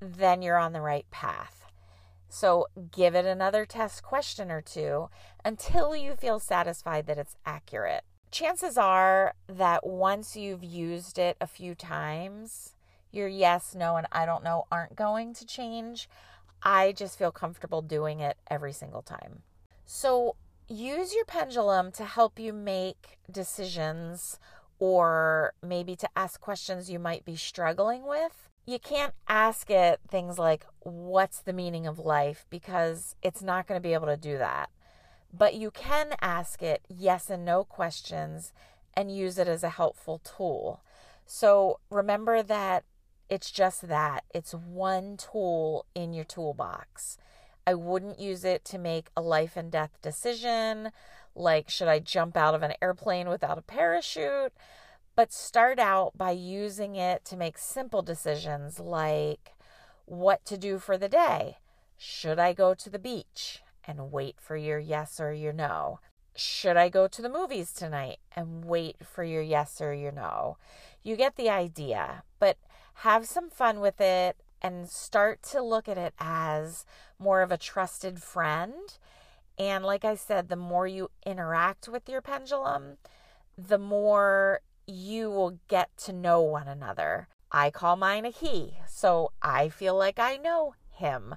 then 0.00 0.42
you're 0.42 0.58
on 0.58 0.72
the 0.72 0.80
right 0.80 1.06
path. 1.10 1.61
So 2.32 2.66
give 2.90 3.14
it 3.14 3.26
another 3.26 3.66
test 3.66 4.02
question 4.02 4.50
or 4.50 4.62
two 4.62 5.10
until 5.44 5.94
you 5.94 6.14
feel 6.14 6.38
satisfied 6.38 7.06
that 7.06 7.18
it's 7.18 7.36
accurate 7.44 8.04
chances 8.32 8.78
are 8.78 9.34
that 9.46 9.86
once 9.86 10.34
you've 10.34 10.64
used 10.64 11.18
it 11.18 11.36
a 11.40 11.46
few 11.46 11.74
times, 11.76 12.74
your 13.12 13.28
yes, 13.28 13.74
no, 13.74 13.96
and 13.96 14.06
I 14.10 14.26
don't 14.26 14.42
know 14.42 14.64
aren't 14.72 14.96
going 14.96 15.34
to 15.34 15.46
change. 15.46 16.08
I 16.62 16.92
just 16.92 17.18
feel 17.18 17.30
comfortable 17.30 17.82
doing 17.82 18.20
it 18.20 18.38
every 18.50 18.72
single 18.72 19.02
time. 19.02 19.42
So 19.84 20.36
use 20.66 21.14
your 21.14 21.26
pendulum 21.26 21.92
to 21.92 22.04
help 22.04 22.38
you 22.38 22.52
make 22.52 23.18
decisions 23.30 24.40
or 24.78 25.52
maybe 25.62 25.94
to 25.96 26.08
ask 26.16 26.40
questions 26.40 26.90
you 26.90 26.98
might 26.98 27.24
be 27.24 27.36
struggling 27.36 28.06
with. 28.06 28.48
You 28.64 28.78
can't 28.78 29.14
ask 29.28 29.70
it 29.70 30.00
things 30.08 30.38
like, 30.38 30.66
What's 30.80 31.40
the 31.40 31.52
meaning 31.52 31.86
of 31.86 31.98
life? 31.98 32.46
because 32.50 33.16
it's 33.22 33.42
not 33.42 33.66
going 33.66 33.80
to 33.80 33.86
be 33.88 33.94
able 33.94 34.06
to 34.06 34.16
do 34.16 34.38
that 34.38 34.70
but 35.32 35.54
you 35.54 35.70
can 35.70 36.14
ask 36.20 36.62
it 36.62 36.82
yes 36.88 37.30
and 37.30 37.44
no 37.44 37.64
questions 37.64 38.52
and 38.94 39.14
use 39.14 39.38
it 39.38 39.48
as 39.48 39.62
a 39.64 39.70
helpful 39.70 40.18
tool. 40.18 40.82
So 41.24 41.80
remember 41.90 42.42
that 42.42 42.84
it's 43.30 43.50
just 43.50 43.88
that 43.88 44.24
it's 44.34 44.52
one 44.52 45.16
tool 45.16 45.86
in 45.94 46.12
your 46.12 46.24
toolbox. 46.24 47.16
I 47.66 47.74
wouldn't 47.74 48.20
use 48.20 48.44
it 48.44 48.64
to 48.66 48.78
make 48.78 49.06
a 49.16 49.22
life 49.22 49.56
and 49.56 49.70
death 49.70 49.96
decision, 50.02 50.90
like 51.34 51.70
should 51.70 51.88
I 51.88 51.98
jump 52.00 52.36
out 52.36 52.54
of 52.54 52.62
an 52.62 52.74
airplane 52.82 53.28
without 53.28 53.56
a 53.56 53.62
parachute? 53.62 54.52
But 55.14 55.32
start 55.32 55.78
out 55.78 56.16
by 56.16 56.30
using 56.30 56.96
it 56.96 57.24
to 57.26 57.36
make 57.36 57.58
simple 57.58 58.02
decisions 58.02 58.80
like 58.80 59.52
what 60.06 60.44
to 60.46 60.56
do 60.56 60.78
for 60.78 60.96
the 60.96 61.08
day. 61.08 61.58
Should 61.96 62.38
I 62.38 62.52
go 62.52 62.74
to 62.74 62.90
the 62.90 62.98
beach 62.98 63.62
and 63.84 64.10
wait 64.10 64.36
for 64.40 64.56
your 64.56 64.78
yes 64.78 65.20
or 65.20 65.32
your 65.32 65.52
no? 65.52 66.00
Should 66.34 66.76
I 66.76 66.88
go 66.88 67.06
to 67.08 67.22
the 67.22 67.28
movies 67.28 67.72
tonight 67.72 68.18
and 68.34 68.64
wait 68.64 68.96
for 69.04 69.22
your 69.22 69.42
yes 69.42 69.80
or 69.80 69.92
your 69.92 70.12
no? 70.12 70.56
You 71.02 71.16
get 71.16 71.36
the 71.36 71.50
idea, 71.50 72.22
but 72.38 72.56
have 72.94 73.26
some 73.26 73.50
fun 73.50 73.80
with 73.80 74.00
it 74.00 74.36
and 74.62 74.88
start 74.88 75.42
to 75.42 75.60
look 75.60 75.88
at 75.88 75.98
it 75.98 76.14
as 76.18 76.86
more 77.18 77.42
of 77.42 77.52
a 77.52 77.58
trusted 77.58 78.22
friend. 78.22 78.96
And 79.58 79.84
like 79.84 80.04
I 80.04 80.14
said, 80.14 80.48
the 80.48 80.56
more 80.56 80.86
you 80.86 81.10
interact 81.26 81.88
with 81.88 82.08
your 82.08 82.22
pendulum, 82.22 82.96
the 83.58 83.78
more 83.78 84.60
you 84.92 85.30
will 85.30 85.58
get 85.68 85.96
to 85.96 86.12
know 86.12 86.40
one 86.42 86.68
another. 86.68 87.28
I 87.50 87.70
call 87.70 87.96
mine 87.96 88.24
a 88.24 88.30
he, 88.30 88.78
so 88.86 89.32
I 89.42 89.68
feel 89.68 89.96
like 89.96 90.18
I 90.18 90.36
know 90.36 90.74
him. 90.90 91.34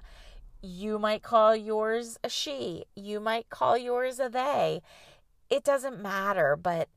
You 0.62 0.98
might 0.98 1.22
call 1.22 1.54
yours 1.54 2.18
a 2.22 2.28
she. 2.28 2.84
You 2.94 3.20
might 3.20 3.48
call 3.50 3.76
yours 3.76 4.18
a 4.20 4.28
they. 4.28 4.82
It 5.50 5.64
doesn't 5.64 6.00
matter, 6.00 6.56
but 6.56 6.88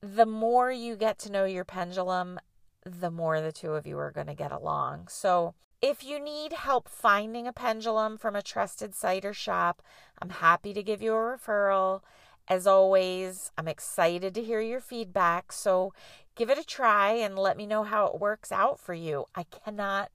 the 0.00 0.26
more 0.26 0.70
you 0.70 0.96
get 0.96 1.18
to 1.20 1.32
know 1.32 1.44
your 1.44 1.64
pendulum, 1.64 2.38
the 2.84 3.10
more 3.10 3.40
the 3.40 3.52
two 3.52 3.72
of 3.72 3.86
you 3.86 3.98
are 3.98 4.12
going 4.12 4.26
to 4.26 4.34
get 4.34 4.52
along. 4.52 5.08
So, 5.08 5.54
if 5.80 6.02
you 6.02 6.18
need 6.18 6.54
help 6.54 6.88
finding 6.88 7.46
a 7.46 7.52
pendulum 7.52 8.16
from 8.16 8.34
a 8.34 8.42
trusted 8.42 8.94
site 8.94 9.24
or 9.24 9.34
shop, 9.34 9.82
I'm 10.20 10.30
happy 10.30 10.72
to 10.72 10.82
give 10.82 11.02
you 11.02 11.12
a 11.12 11.16
referral. 11.36 12.00
As 12.48 12.66
always, 12.66 13.50
I'm 13.56 13.68
excited 13.68 14.34
to 14.34 14.42
hear 14.42 14.60
your 14.60 14.80
feedback. 14.80 15.52
So, 15.52 15.92
give 16.36 16.50
it 16.50 16.58
a 16.58 16.64
try 16.64 17.12
and 17.12 17.38
let 17.38 17.56
me 17.56 17.66
know 17.66 17.84
how 17.84 18.06
it 18.06 18.20
works 18.20 18.52
out 18.52 18.78
for 18.78 18.94
you. 18.94 19.26
I 19.34 19.44
cannot 19.44 20.10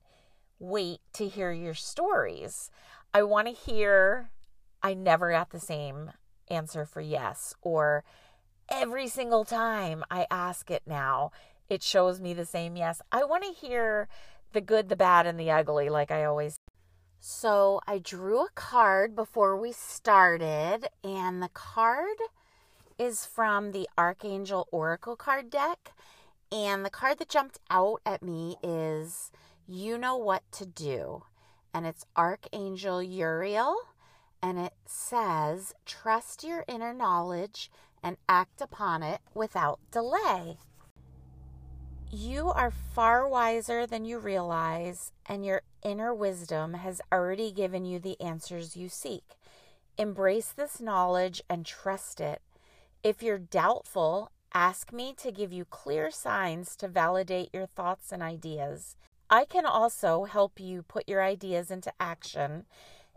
wait 0.59 0.99
to 1.13 1.27
hear 1.27 1.51
your 1.51 1.73
stories. 1.73 2.69
I 3.13 3.23
want 3.23 3.47
to 3.47 3.53
hear 3.53 4.29
I 4.83 4.93
never 4.93 5.31
got 5.31 5.49
the 5.49 5.59
same 5.59 6.11
answer 6.49 6.85
for 6.85 7.01
yes, 7.01 7.53
or 7.61 8.03
every 8.69 9.07
single 9.07 9.45
time 9.45 10.03
I 10.09 10.27
ask 10.29 10.69
it 10.69 10.83
now, 10.85 11.31
it 11.69 11.83
shows 11.83 12.19
me 12.21 12.33
the 12.33 12.45
same 12.45 12.75
yes. 12.75 13.01
I 13.11 13.23
want 13.23 13.43
to 13.43 13.51
hear 13.51 14.07
the 14.53 14.61
good, 14.61 14.89
the 14.89 14.95
bad, 14.95 15.25
and 15.25 15.39
the 15.39 15.51
ugly, 15.51 15.89
like 15.89 16.11
I 16.11 16.23
always. 16.25 16.57
So 17.19 17.81
I 17.85 17.99
drew 17.99 18.45
a 18.45 18.49
card 18.55 19.13
before 19.13 19.57
we 19.57 19.73
started, 19.73 20.87
and 21.03 21.43
the 21.43 21.49
card 21.49 22.17
is 22.97 23.25
from 23.25 23.71
the 23.71 23.89
Archangel 23.97 24.67
Oracle 24.71 25.17
card 25.17 25.49
deck. 25.49 25.91
And 26.49 26.85
the 26.85 26.89
card 26.89 27.19
that 27.19 27.29
jumped 27.29 27.59
out 27.69 28.01
at 28.05 28.23
me 28.23 28.55
is 28.63 29.31
You 29.67 29.97
Know 29.97 30.15
What 30.15 30.43
to 30.53 30.65
Do. 30.65 31.23
And 31.73 31.85
it's 31.85 32.05
Archangel 32.15 33.03
Uriel. 33.03 33.75
And 34.41 34.57
it 34.57 34.73
says, 34.85 35.73
Trust 35.85 36.45
your 36.45 36.63
inner 36.69 36.93
knowledge 36.93 37.69
and 38.01 38.15
act 38.29 38.61
upon 38.61 39.03
it 39.03 39.19
without 39.33 39.79
delay. 39.91 40.57
You 42.11 42.49
are 42.49 42.71
far 42.71 43.27
wiser 43.27 43.85
than 43.85 44.03
you 44.03 44.17
realize, 44.17 45.11
and 45.27 45.45
your 45.45 45.61
inner 45.83 46.11
wisdom 46.11 46.73
has 46.73 47.01
already 47.11 47.51
given 47.51 47.85
you 47.85 47.99
the 47.99 48.19
answers 48.19 48.75
you 48.75 48.89
seek. 48.89 49.37
Embrace 49.95 50.51
this 50.51 50.81
knowledge 50.81 51.43
and 51.47 51.67
trust 51.67 52.19
it. 52.19 52.41
If 53.03 53.21
you're 53.21 53.37
doubtful, 53.37 54.31
ask 54.55 54.91
me 54.91 55.13
to 55.17 55.31
give 55.31 55.53
you 55.53 55.65
clear 55.65 56.09
signs 56.09 56.75
to 56.77 56.87
validate 56.87 57.51
your 57.53 57.67
thoughts 57.67 58.11
and 58.11 58.23
ideas. 58.23 58.95
I 59.29 59.45
can 59.45 59.67
also 59.67 60.23
help 60.23 60.59
you 60.59 60.81
put 60.81 61.07
your 61.07 61.21
ideas 61.21 61.69
into 61.69 61.93
action 61.99 62.65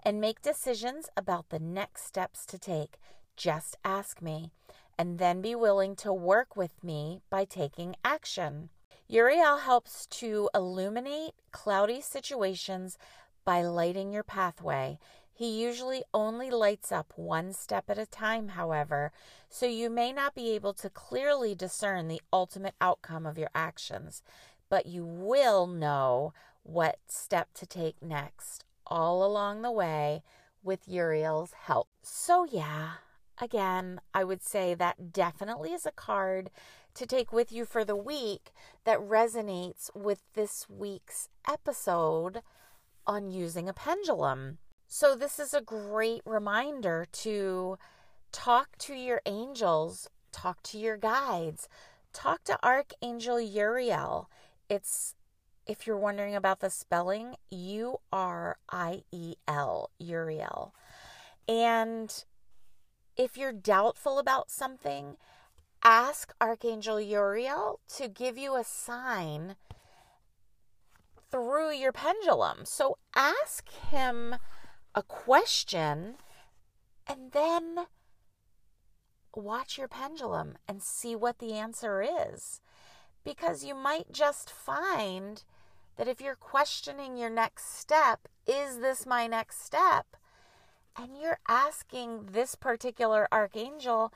and 0.04 0.20
make 0.20 0.42
decisions 0.42 1.08
about 1.16 1.48
the 1.48 1.58
next 1.58 2.04
steps 2.04 2.44
to 2.44 2.58
take. 2.58 2.98
Just 3.38 3.74
ask 3.86 4.20
me 4.20 4.50
and 4.98 5.18
then 5.18 5.40
be 5.40 5.54
willing 5.54 5.96
to 5.96 6.12
work 6.12 6.56
with 6.56 6.84
me 6.84 7.22
by 7.30 7.46
taking 7.46 7.96
action. 8.04 8.68
Uriel 9.08 9.58
helps 9.58 10.06
to 10.06 10.48
illuminate 10.54 11.34
cloudy 11.50 12.00
situations 12.00 12.96
by 13.44 13.62
lighting 13.62 14.12
your 14.12 14.22
pathway. 14.22 14.98
He 15.34 15.62
usually 15.62 16.04
only 16.14 16.50
lights 16.50 16.92
up 16.92 17.12
one 17.16 17.52
step 17.52 17.90
at 17.90 17.98
a 17.98 18.06
time, 18.06 18.48
however, 18.48 19.12
so 19.48 19.66
you 19.66 19.90
may 19.90 20.12
not 20.12 20.34
be 20.34 20.50
able 20.50 20.72
to 20.74 20.90
clearly 20.90 21.54
discern 21.54 22.08
the 22.08 22.22
ultimate 22.32 22.74
outcome 22.80 23.26
of 23.26 23.38
your 23.38 23.50
actions, 23.54 24.22
but 24.68 24.86
you 24.86 25.04
will 25.04 25.66
know 25.66 26.32
what 26.62 26.98
step 27.06 27.52
to 27.54 27.66
take 27.66 28.00
next 28.02 28.64
all 28.86 29.24
along 29.24 29.62
the 29.62 29.72
way 29.72 30.22
with 30.62 30.86
Uriel's 30.86 31.52
help. 31.52 31.88
So, 32.02 32.44
yeah, 32.44 32.92
again, 33.38 34.00
I 34.14 34.24
would 34.24 34.42
say 34.42 34.74
that 34.74 35.12
definitely 35.12 35.72
is 35.72 35.86
a 35.86 35.92
card 35.92 36.50
to 36.94 37.06
take 37.06 37.32
with 37.32 37.52
you 37.52 37.64
for 37.64 37.84
the 37.84 37.96
week 37.96 38.52
that 38.84 38.98
resonates 38.98 39.90
with 39.94 40.20
this 40.34 40.66
week's 40.68 41.28
episode 41.48 42.42
on 43.06 43.30
using 43.30 43.68
a 43.68 43.72
pendulum. 43.72 44.58
So, 44.88 45.16
this 45.16 45.38
is 45.38 45.54
a 45.54 45.62
great 45.62 46.20
reminder 46.26 47.06
to 47.12 47.78
talk 48.30 48.76
to 48.78 48.94
your 48.94 49.22
angels, 49.24 50.08
talk 50.32 50.62
to 50.64 50.78
your 50.78 50.96
guides, 50.96 51.68
talk 52.12 52.44
to 52.44 52.58
Archangel 52.62 53.40
Uriel. 53.40 54.28
It's, 54.68 55.14
if 55.66 55.86
you're 55.86 55.98
wondering 55.98 56.34
about 56.34 56.60
the 56.60 56.70
spelling, 56.70 57.36
U 57.50 57.98
R 58.12 58.58
I 58.70 59.02
E 59.12 59.36
L, 59.48 59.90
Uriel. 59.98 60.74
And 61.48 62.24
if 63.16 63.36
you're 63.36 63.52
doubtful 63.52 64.18
about 64.18 64.50
something, 64.50 65.16
ask 65.84 66.32
Archangel 66.40 67.00
Uriel 67.00 67.80
to 67.96 68.08
give 68.08 68.38
you 68.38 68.56
a 68.56 68.64
sign 68.64 69.56
through 71.30 71.72
your 71.72 71.92
pendulum. 71.92 72.64
So 72.64 72.98
ask 73.14 73.68
him 73.90 74.36
a 74.94 75.02
question 75.02 76.16
and 77.06 77.32
then 77.32 77.86
watch 79.34 79.78
your 79.78 79.88
pendulum 79.88 80.56
and 80.68 80.82
see 80.82 81.16
what 81.16 81.38
the 81.38 81.54
answer 81.54 82.02
is. 82.02 82.60
Because 83.24 83.64
you 83.64 83.74
might 83.74 84.12
just 84.12 84.50
find 84.50 85.44
that 85.96 86.08
if 86.08 86.20
you're 86.20 86.34
questioning 86.34 87.16
your 87.16 87.30
next 87.30 87.78
step, 87.78 88.28
is 88.46 88.78
this 88.80 89.06
my 89.06 89.26
next 89.26 89.64
step? 89.64 90.16
And 90.96 91.16
you're 91.20 91.38
asking 91.48 92.30
this 92.32 92.54
particular 92.54 93.26
archangel, 93.32 94.12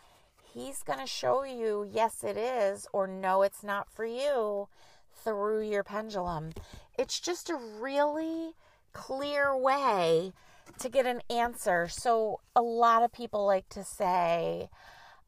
he's 0.57 0.83
going 0.83 0.99
to 0.99 1.07
show 1.07 1.45
you, 1.45 1.87
yes, 1.93 2.25
it 2.25 2.37
is, 2.37 2.87
or 2.93 3.07
no, 3.07 3.43
it's 3.43 3.63
not 3.63 3.91
for 3.91 4.07
you 4.07 4.69
through 5.23 5.63
your 5.63 5.85
pendulum. 5.85 6.53
It's 6.99 7.21
just 7.21 7.51
a 7.51 7.57
really 7.57 8.53
clear 8.95 9.57
way 9.57 10.33
to 10.79 10.89
get 10.89 11.05
an 11.05 11.21
answer. 11.29 11.89
So, 11.89 12.41
a 12.55 12.63
lot 12.63 13.03
of 13.03 13.13
people 13.13 13.45
like 13.45 13.69
to 13.71 13.85
say, 13.85 14.71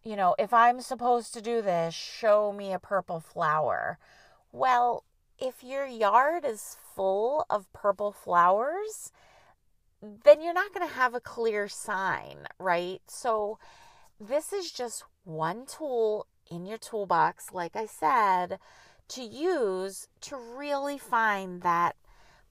you 0.03 0.17
know, 0.17 0.35
if 0.39 0.55
I'm 0.55 0.81
supposed 0.81 1.35
to 1.35 1.43
do 1.43 1.61
this, 1.61 1.95
show 1.95 2.51
me 2.51 2.73
a 2.73 2.79
purple 2.79 3.21
flower. 3.21 3.99
Well, 4.51 5.05
if 5.39 5.63
your 5.63 5.87
yard 5.87 6.47
is 6.47 6.79
full 6.95 7.45
of 7.51 7.71
purple 7.75 8.13
flowers, 8.13 9.13
then 10.03 10.41
you're 10.41 10.55
not 10.55 10.73
going 10.73 10.89
to 10.89 10.95
have 10.95 11.15
a 11.15 11.21
clear 11.21 11.69
sign, 11.69 12.47
right? 12.59 13.03
So, 13.07 13.59
this 14.21 14.53
is 14.53 14.73
just 14.73 15.05
one 15.29 15.67
tool 15.67 16.27
in 16.51 16.65
your 16.67 16.79
toolbox, 16.79 17.53
like 17.53 17.77
I 17.77 17.87
said, 17.87 18.59
to 19.09 19.23
use 19.23 20.09
to 20.23 20.37
really 20.37 20.99
find 20.99 21.63
that 21.63 21.97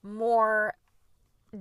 more 0.04 0.76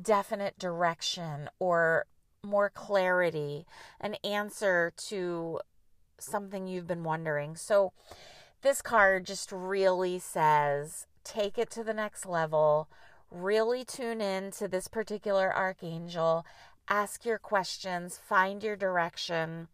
definite 0.03 0.59
direction 0.59 1.49
or 1.59 2.07
more 2.45 2.71
clarity, 2.71 3.67
an 4.01 4.15
answer 4.23 4.93
to 5.09 5.61
something 6.19 6.67
you've 6.67 6.87
been 6.87 7.05
wondering. 7.05 7.57
So, 7.57 7.93
this 8.63 8.83
card 8.83 9.27
just 9.27 9.53
really 9.53 10.19
says 10.19 11.07
take 11.25 11.59
it 11.59 11.71
to 11.71 11.83
the 11.83 11.95
next 11.95 12.25
level, 12.25 12.89
really 13.31 13.85
tune 13.85 14.21
in 14.21 14.51
to 14.53 14.69
this 14.69 14.89
particular 14.89 15.53
archangel, 15.53 16.47
ask 16.89 17.25
your 17.25 17.39
questions, 17.39 18.17
find 18.17 18.63
your 18.63 18.77
direction 18.77 19.69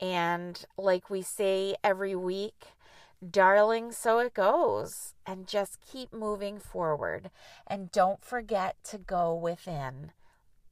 and 0.00 0.64
like 0.76 1.10
we 1.10 1.22
say 1.22 1.76
every 1.82 2.14
week, 2.14 2.66
darling, 3.30 3.92
so 3.92 4.18
it 4.18 4.34
goes. 4.34 5.14
And 5.26 5.46
just 5.46 5.78
keep 5.80 6.12
moving 6.12 6.58
forward. 6.58 7.30
And 7.66 7.90
don't 7.90 8.22
forget 8.22 8.76
to 8.90 8.98
go 8.98 9.34
within. 9.34 10.12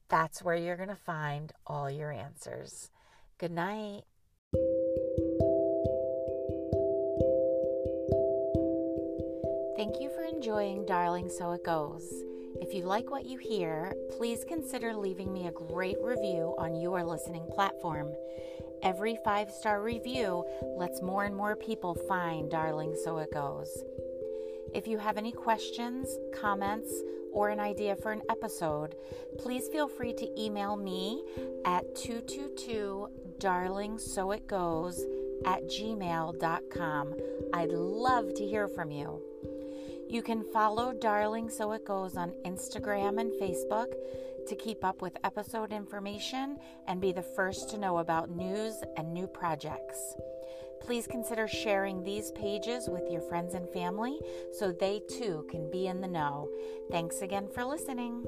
That's 0.08 0.42
where 0.42 0.56
you're 0.56 0.76
going 0.76 0.88
to 0.90 0.94
find 0.94 1.52
all 1.66 1.90
your 1.90 2.12
answers. 2.12 2.90
Good 3.38 3.52
night. 3.52 4.02
Thank 9.76 10.00
you 10.00 10.10
for 10.14 10.22
enjoying 10.22 10.84
Darling 10.86 11.28
So 11.28 11.52
It 11.52 11.64
Goes. 11.64 12.06
If 12.60 12.72
you 12.74 12.84
like 12.84 13.10
what 13.10 13.24
you 13.24 13.38
hear, 13.38 13.92
please 14.16 14.44
consider 14.46 14.94
leaving 14.94 15.32
me 15.32 15.48
a 15.48 15.50
great 15.50 15.96
review 16.00 16.54
on 16.58 16.80
your 16.80 17.02
listening 17.02 17.46
platform. 17.50 18.12
Every 18.82 19.16
five 19.24 19.50
star 19.50 19.80
review 19.80 20.44
lets 20.76 21.02
more 21.02 21.24
and 21.24 21.36
more 21.36 21.56
people 21.56 21.94
find 22.08 22.50
Darling 22.50 22.96
So 23.04 23.18
It 23.18 23.32
Goes. 23.32 23.84
If 24.74 24.86
you 24.86 24.98
have 24.98 25.18
any 25.18 25.32
questions, 25.32 26.08
comments, 26.34 26.92
or 27.32 27.50
an 27.50 27.60
idea 27.60 27.96
for 27.96 28.12
an 28.12 28.22
episode, 28.28 28.96
please 29.38 29.68
feel 29.68 29.88
free 29.88 30.12
to 30.14 30.40
email 30.40 30.76
me 30.76 31.22
at 31.64 31.94
222 31.94 33.08
darling 33.38 33.98
so 33.98 34.30
it 34.30 34.46
goes 34.46 35.04
at 35.46 35.64
gmail.com. 35.64 37.14
I'd 37.52 37.70
love 37.70 38.34
to 38.34 38.46
hear 38.46 38.68
from 38.68 38.90
you. 38.90 39.20
You 40.08 40.22
can 40.22 40.44
follow 40.52 40.92
Darling 40.92 41.48
So 41.48 41.72
It 41.72 41.86
Goes 41.86 42.16
on 42.16 42.34
Instagram 42.44 43.18
and 43.18 43.32
Facebook 43.32 43.92
to 44.46 44.56
keep 44.56 44.84
up 44.84 45.02
with 45.02 45.16
episode 45.24 45.72
information 45.72 46.58
and 46.86 47.00
be 47.00 47.12
the 47.12 47.22
first 47.22 47.68
to 47.70 47.78
know 47.78 47.98
about 47.98 48.30
news 48.30 48.82
and 48.96 49.12
new 49.12 49.26
projects. 49.26 50.14
Please 50.80 51.06
consider 51.06 51.46
sharing 51.46 52.02
these 52.02 52.32
pages 52.32 52.88
with 52.88 53.08
your 53.10 53.22
friends 53.22 53.54
and 53.54 53.68
family 53.70 54.18
so 54.52 54.72
they 54.72 55.00
too 55.08 55.46
can 55.50 55.70
be 55.70 55.86
in 55.86 56.00
the 56.00 56.08
know. 56.08 56.48
Thanks 56.90 57.22
again 57.22 57.48
for 57.54 57.64
listening. 57.64 58.24